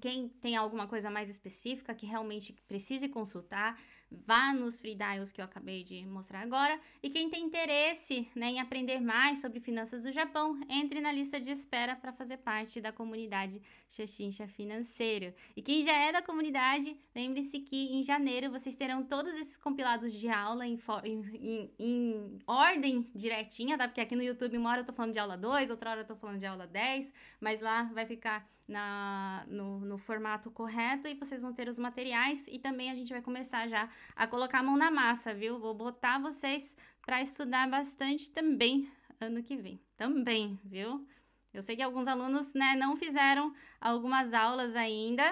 [0.00, 3.76] Quem tem alguma coisa mais específica que realmente precise consultar,
[4.10, 6.78] vá nos free dials que eu acabei de mostrar agora.
[7.02, 11.40] E quem tem interesse né, em aprender mais sobre finanças do Japão, entre na lista
[11.40, 15.32] de espera para fazer parte da comunidade Xaxincha Financeiro.
[15.56, 20.12] E quem já é da comunidade, lembre-se que em janeiro vocês terão todos esses compilados
[20.12, 23.86] de aula em, em, em, ordem direitinha, tá?
[23.86, 26.06] Porque aqui no YouTube uma hora eu tô falando de aula 2, outra hora eu
[26.06, 31.14] tô falando de aula 10, mas lá vai ficar na, no, no formato correto e
[31.14, 34.62] vocês vão ter os materiais e também a gente vai começar já a colocar a
[34.62, 35.58] mão na massa, viu?
[35.58, 38.88] Vou botar vocês para estudar bastante também
[39.20, 39.80] ano que vem.
[39.96, 41.04] Também, viu?
[41.52, 45.24] Eu sei que alguns alunos, né, não fizeram algumas aulas ainda.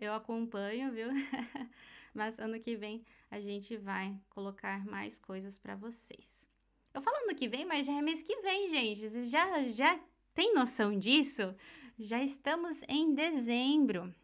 [0.00, 1.08] Eu acompanho, viu?
[2.14, 6.46] Mas ano que vem a gente vai colocar mais coisas para vocês.
[6.94, 9.10] Eu falando que vem, mas já é mês que vem, gente.
[9.10, 10.00] Vocês já já
[10.32, 11.54] tem noção disso?
[11.98, 14.14] Já estamos em dezembro.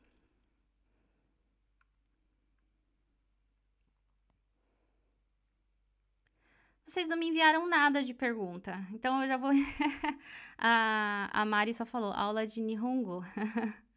[6.84, 9.50] Vocês não me enviaram nada de pergunta, então eu já vou.
[10.58, 13.24] a, a Mari só falou aula de Nihongo.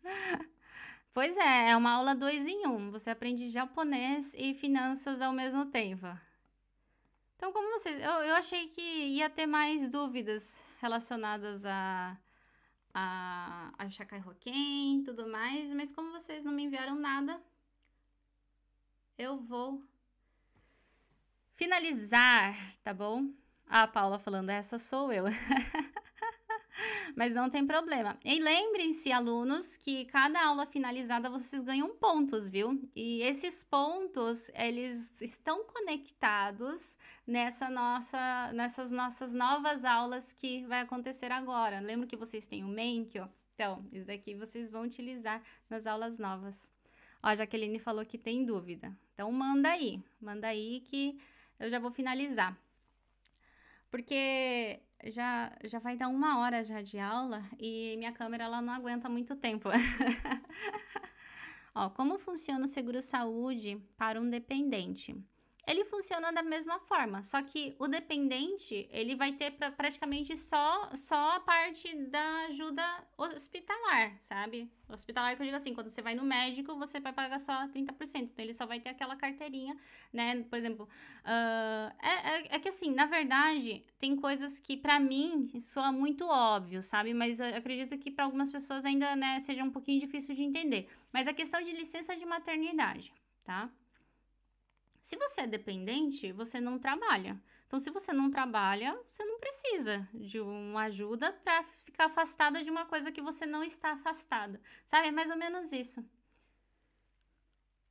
[1.13, 2.89] pois é, é uma aula dois em um.
[2.91, 6.07] Você aprende japonês e finanças ao mesmo tempo.
[7.35, 8.01] Então, como vocês.
[8.01, 12.17] Eu, eu achei que ia ter mais dúvidas relacionadas a
[12.97, 17.41] a, a Hoken e tudo mais, mas como vocês não me enviaram nada,
[19.17, 19.83] eu vou
[21.55, 23.29] finalizar, tá bom?
[23.67, 25.25] A Paula falando, essa sou eu.
[27.15, 28.17] Mas não tem problema.
[28.23, 32.81] E lembrem-se, alunos, que cada aula finalizada vocês ganham pontos, viu?
[32.95, 41.31] E esses pontos, eles estão conectados nessa nossa, nessas nossas novas aulas que vai acontecer
[41.31, 41.79] agora.
[41.79, 43.29] Lembra que vocês têm o Menkyo?
[43.53, 46.73] Então, isso daqui vocês vão utilizar nas aulas novas.
[47.23, 48.95] Ó, a Jaqueline falou que tem dúvida.
[49.13, 50.03] Então, manda aí.
[50.19, 51.17] Manda aí que
[51.57, 52.57] eu já vou finalizar.
[53.89, 58.73] Porque já, já vai dar uma hora já de aula e minha câmera ela não
[58.73, 59.69] aguenta muito tempo.
[61.73, 65.15] Ó, como funciona o seguro-saúde para um dependente?
[65.67, 70.89] Ele funciona da mesma forma, só que o dependente, ele vai ter pra, praticamente só,
[70.93, 72.83] só a parte da ajuda
[73.17, 74.71] hospitalar, sabe?
[74.87, 77.89] Hospitalar que eu digo assim, quando você vai no médico, você vai pagar só 30%,
[78.15, 79.75] então ele só vai ter aquela carteirinha,
[80.13, 80.43] né?
[80.43, 80.87] Por exemplo,
[81.23, 86.25] uh, é, é, é, que assim, na verdade, tem coisas que para mim soa muito
[86.25, 87.13] óbvio, sabe?
[87.13, 90.87] Mas eu acredito que para algumas pessoas ainda, né, seja um pouquinho difícil de entender.
[91.11, 93.11] Mas a questão de licença de maternidade,
[93.43, 93.69] tá?
[95.05, 97.39] Se você é dependente, você não trabalha.
[97.67, 102.71] Então, se você não trabalha, você não precisa de uma ajuda para ficar afastada de
[102.71, 104.59] uma coisa que você não está afastada.
[104.87, 105.09] Sabe?
[105.09, 106.03] É mais ou menos isso.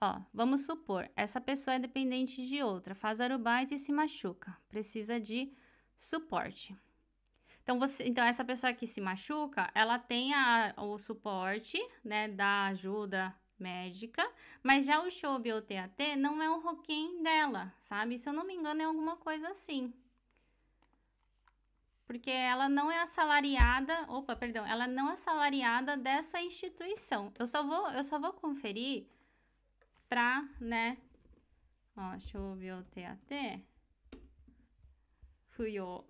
[0.00, 5.20] Ó, vamos supor, essa pessoa é dependente de outra, faz arubaita e se machuca, precisa
[5.20, 5.52] de
[5.94, 6.76] suporte.
[7.62, 12.66] Então, você, então essa pessoa que se machuca, ela tem a, o suporte, né, da
[12.66, 14.28] ajuda médica,
[14.62, 18.18] mas já o Shobi ou TAT não é um roquim dela, sabe?
[18.18, 19.92] Se eu não me engano, é alguma coisa assim.
[22.06, 27.32] Porque ela não é assalariada, opa, perdão, ela não é assalariada dessa instituição.
[27.38, 29.06] Eu só vou, eu só vou conferir
[30.08, 30.98] pra, né?
[31.96, 33.62] Ó, Shobi ou TAT.
[35.48, 36.04] Fuyo.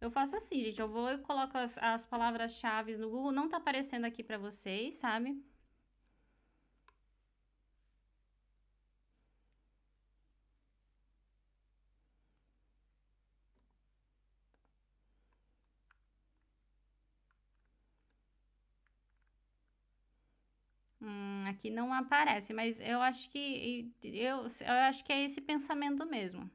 [0.00, 0.80] Eu faço assim, gente.
[0.80, 3.32] Eu vou e coloco as, as palavras-chave no Google.
[3.32, 5.40] Não tá aparecendo aqui para vocês, sabe?
[21.64, 26.50] Aqui não aparece, mas eu acho que eu, eu acho que é esse pensamento mesmo.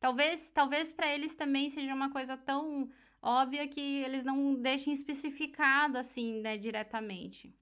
[0.00, 2.88] Talvez, talvez para eles também seja uma coisa tão
[3.20, 7.54] óbvia que eles não deixem especificado assim, né, diretamente.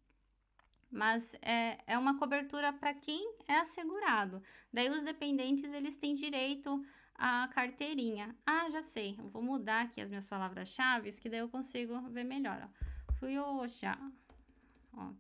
[0.89, 4.41] Mas é, é uma cobertura para quem é assegurado.
[4.73, 6.85] Daí os dependentes eles têm direito
[7.17, 8.37] à carteirinha.
[8.47, 9.17] Ah, já sei.
[9.19, 12.71] Eu vou mudar aqui as minhas palavras-chave, que daí eu consigo ver melhor.
[13.21, 13.67] Ó.
[13.67, 13.99] já.
[14.93, 15.13] Ó,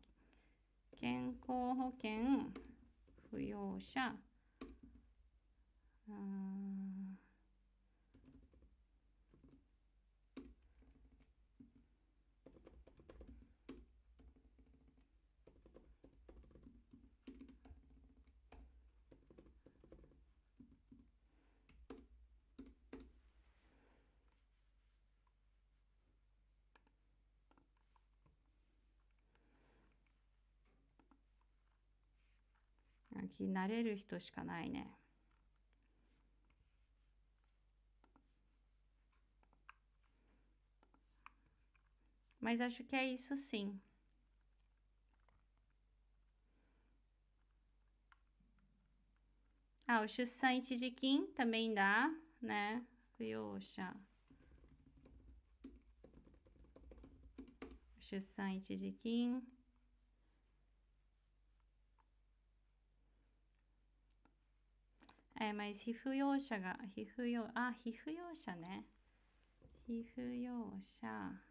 [0.99, 2.51] 健康保険
[3.30, 4.16] 扶養者。
[6.09, 7.06] うん。
[33.37, 34.91] Aqui, nareru hito shika nai né?
[42.41, 43.78] Mas acho que é isso sim.
[49.87, 52.11] Ah, o Shusan Ichijikin também dá,
[52.41, 52.82] né?
[65.37, 65.45] Ryosha.
[65.45, 65.45] Shusan Ichijikin.
[65.45, 66.78] É, mas Hifuyosha ga...
[66.97, 67.51] Hifuyo...
[67.55, 68.84] Ah, Hifuyosha, né?
[69.89, 71.03] Hifuyosha.
[71.03, 71.47] Ah,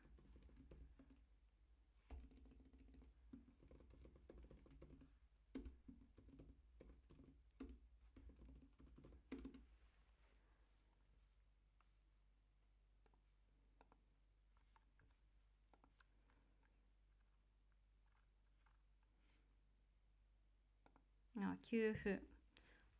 [21.66, 22.35] 給付。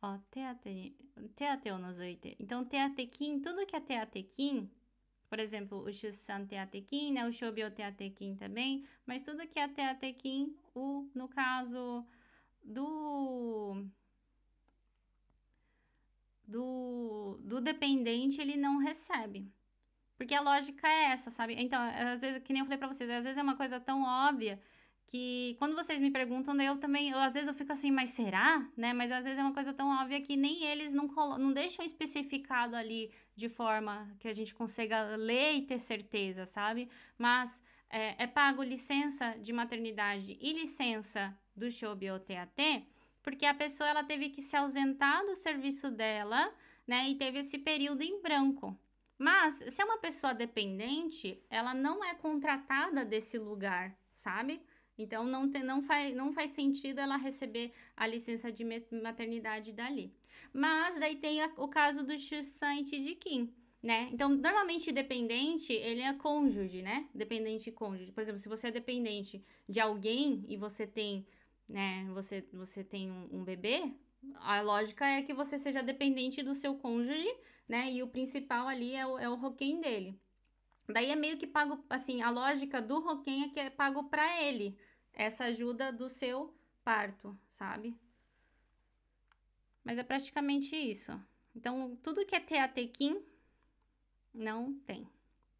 [0.01, 0.95] あ、手当に、
[1.35, 2.35] 手当を除いて。
[2.39, 4.69] Então, 手当金、tudo que é 手当金、
[5.31, 7.25] por exemplo, o Shussan Teatequim, né?
[7.25, 12.05] O Shobyo Teatequim também, mas tudo que é Teatequim, o, no caso
[12.61, 13.85] do,
[16.45, 19.49] do, do dependente, ele não recebe.
[20.17, 21.55] Porque a lógica é essa, sabe?
[21.57, 24.03] Então, às vezes, que nem eu falei pra vocês, às vezes é uma coisa tão
[24.03, 24.61] óbvia
[25.06, 28.68] que quando vocês me perguntam, eu também, eu, às vezes eu fico assim, mas será?
[28.76, 28.92] Né?
[28.92, 31.06] Mas às vezes é uma coisa tão óbvia que nem eles não,
[31.38, 36.88] não deixam especificado ali de forma que a gente consiga ler e ter certeza, sabe?
[37.16, 41.68] Mas é, é pago licença de maternidade e licença do
[42.20, 42.84] TAT,
[43.22, 46.52] porque a pessoa ela teve que se ausentar do serviço dela,
[46.86, 47.08] né?
[47.08, 48.78] E teve esse período em branco.
[49.18, 54.60] Mas se é uma pessoa dependente, ela não é contratada desse lugar, sabe?
[54.98, 58.64] Então, não, tem, não, faz, não faz sentido ela receber a licença de
[59.02, 60.12] maternidade dali.
[60.52, 64.08] Mas daí tem a, o caso do Shusan de Kim, né?
[64.12, 67.08] Então, normalmente dependente, ele é cônjuge, né?
[67.14, 68.10] Dependente cônjuge.
[68.10, 71.26] Por exemplo, se você é dependente de alguém e você tem,
[71.68, 73.92] né, você, você tem um, um bebê,
[74.36, 77.32] a lógica é que você seja dependente do seu cônjuge,
[77.68, 77.92] né?
[77.92, 80.18] E o principal ali é o, é o roquém dele.
[80.88, 84.42] Daí é meio que pago, assim, a lógica do roquém é que é pago para
[84.42, 84.76] ele,
[85.16, 86.54] essa ajuda do seu
[86.84, 87.98] parto, sabe?
[89.82, 91.18] Mas é praticamente isso.
[91.54, 93.24] Então, tudo que é TATKIM,
[94.34, 95.08] não tem.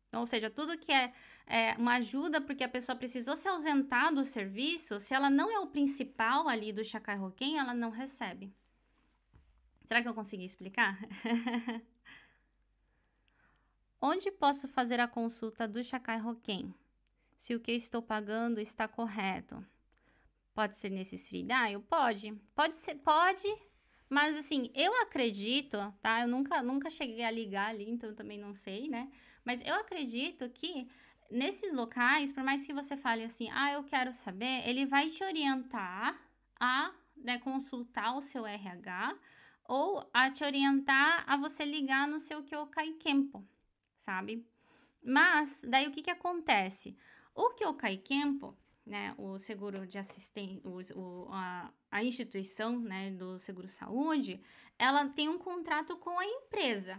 [0.08, 1.12] Então, ou seja, tudo que é,
[1.46, 5.58] é, uma ajuda porque a pessoa precisou se ausentar do serviço, se ela não é
[5.58, 8.54] o principal ali do Chakai Roken, ela não recebe.
[9.86, 10.98] Será que eu consegui explicar?
[14.00, 16.74] Onde posso fazer a consulta do Chakai Roken?
[17.36, 19.64] Se o que estou pagando está correto.
[20.54, 21.80] Pode ser nesses free dial?
[21.82, 22.32] Pode.
[22.54, 23.46] Pode ser, pode.
[24.08, 26.22] Mas assim, eu acredito, tá?
[26.22, 29.10] Eu nunca, nunca cheguei a ligar ali, então também não sei, né?
[29.44, 30.88] Mas eu acredito que
[31.30, 35.24] nesses locais, por mais que você fale assim, ah, eu quero saber, ele vai te
[35.24, 36.18] orientar
[36.58, 39.16] a né, consultar o seu RH
[39.64, 43.44] ou a te orientar a você ligar no seu Kyokai Kempo,
[43.98, 44.46] sabe?
[45.02, 46.96] Mas, daí o que que acontece?
[47.36, 50.62] O Kyokai Kempo, né, o seguro de assistência,
[51.30, 54.40] a, a instituição né, do seguro-saúde,
[54.78, 56.98] ela tem um contrato com a empresa,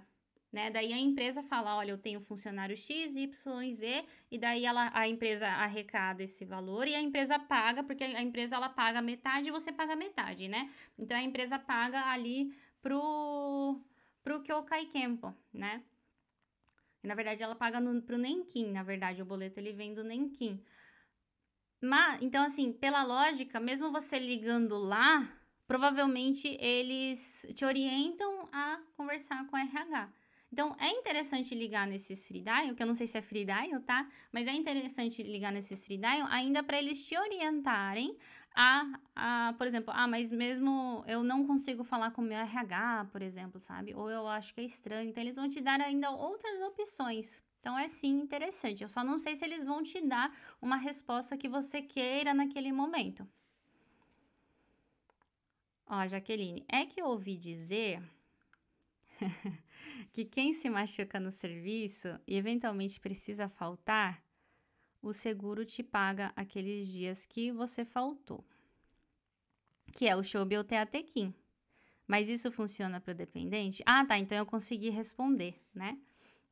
[0.51, 0.69] né?
[0.69, 5.07] Daí a empresa fala, olha, eu tenho funcionário X, Y, Z, e daí ela, a
[5.07, 9.51] empresa arrecada esse valor e a empresa paga, porque a empresa ela paga metade e
[9.51, 10.71] você paga metade, né?
[10.99, 13.81] Então a empresa paga ali pro
[14.23, 15.81] pro Kyokai Kempo, né?
[17.03, 20.63] Na verdade, ela paga no, pro Nenquim, na verdade, o boleto ele vem do Nenquim.
[21.81, 25.31] Mas, então, assim, pela lógica, mesmo você ligando lá,
[25.67, 30.09] provavelmente eles te orientam a conversar com a RH.
[30.51, 33.81] Então, é interessante ligar nesses free dial, que eu não sei se é free dial,
[33.81, 34.09] tá?
[34.31, 38.17] Mas é interessante ligar nesses free dial ainda para eles te orientarem
[38.59, 43.05] a, a, por exemplo, ah, mas mesmo eu não consigo falar com o meu RH,
[43.11, 43.93] por exemplo, sabe?
[43.93, 45.09] Ou eu acho que é estranho.
[45.09, 47.39] Então, eles vão te dar ainda outras opções.
[47.59, 48.81] Então, é sim interessante.
[48.81, 52.71] Eu só não sei se eles vão te dar uma resposta que você queira naquele
[52.71, 53.27] momento.
[55.85, 58.01] Ó, Jaqueline, é que eu ouvi dizer
[60.11, 64.19] que quem se machuca no serviço e eventualmente precisa faltar,
[65.01, 68.43] o seguro te paga aqueles dias que você faltou,
[69.93, 71.33] que é o Shobi ou Teatequim.
[72.05, 73.83] Mas isso funciona para o dependente?
[73.85, 75.97] Ah, tá, então eu consegui responder, né?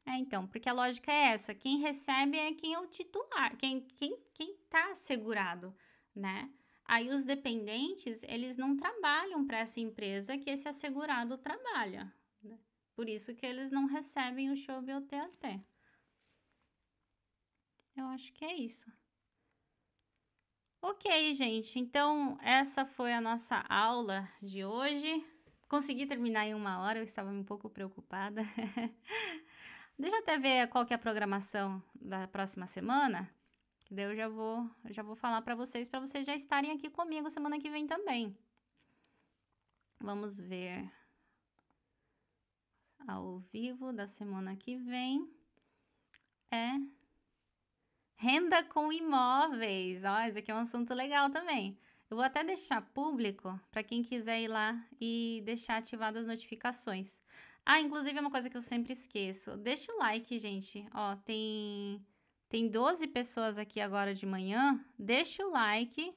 [0.06, 3.82] É, então, porque a lógica é essa, quem recebe é quem é o titular, quem
[3.82, 5.74] quem quem tá assegurado,
[6.14, 6.52] né?
[6.84, 12.14] Aí os dependentes, eles não trabalham para essa empresa que esse assegurado trabalha.
[12.43, 12.60] Né?
[12.93, 15.60] Por isso que eles não recebem o show BOTAT.
[17.96, 18.91] Eu acho que é isso.
[20.82, 21.80] Ok, gente.
[21.80, 25.26] Então, essa foi a nossa aula de hoje.
[25.68, 28.43] Consegui terminar em uma hora, eu estava um pouco preocupada.
[29.98, 33.30] Deixa eu até ver qual que é a programação da próxima semana.
[33.86, 36.89] Que daí eu já vou, já vou falar para vocês, para vocês já estarem aqui
[36.89, 38.38] comigo semana que vem também.
[40.00, 40.91] Vamos ver.
[43.08, 45.32] Ao vivo da semana que vem
[46.52, 46.95] é
[48.16, 50.03] renda com imóveis.
[50.03, 51.78] Ó, esse aqui é um assunto legal também.
[52.09, 57.22] Eu vou até deixar público para quem quiser ir lá e deixar ativadas as notificações.
[57.66, 59.57] Ah, inclusive é uma coisa que eu sempre esqueço.
[59.57, 60.88] Deixa o like, gente.
[60.93, 62.05] Ó, tem
[62.47, 64.80] tem 12 pessoas aqui agora de manhã.
[64.97, 66.13] Deixa o like.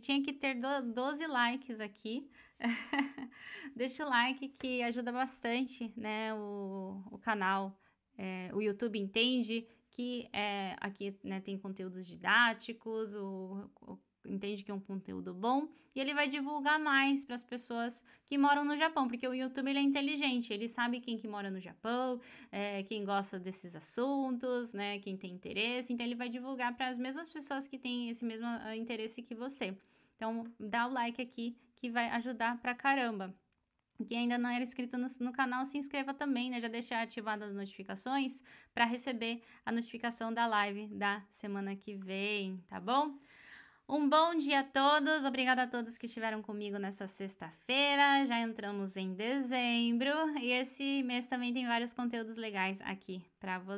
[0.00, 2.28] Tinha que ter 12 likes aqui.
[3.74, 7.78] Deixa o like que ajuda bastante, né, o, o canal.
[8.16, 14.70] É, o YouTube entende que é, aqui né, tem conteúdos didáticos, o, o entende que
[14.70, 18.76] é um conteúdo bom e ele vai divulgar mais para as pessoas que moram no
[18.76, 22.20] Japão, porque o YouTube ele é inteligente, ele sabe quem que mora no Japão,
[22.50, 26.98] é, quem gosta desses assuntos, né, quem tem interesse, então ele vai divulgar para as
[26.98, 29.76] mesmas pessoas que têm esse mesmo uh, interesse que você.
[30.16, 33.32] Então dá o like aqui que vai ajudar pra caramba.
[34.06, 36.60] Quem ainda não era inscrito no, no, canal, se inscreva também, né?
[36.60, 38.42] Já deixar ativadas as notificações
[38.74, 43.16] para receber a notificação da live da semana que vem, tá bom?
[43.86, 48.24] Um bom dia a todos, obrigada a todos que estiveram comigo nessa sexta-feira.
[48.26, 53.72] Já entramos em dezembro e esse mês também tem vários conteúdos legais aqui para vocês.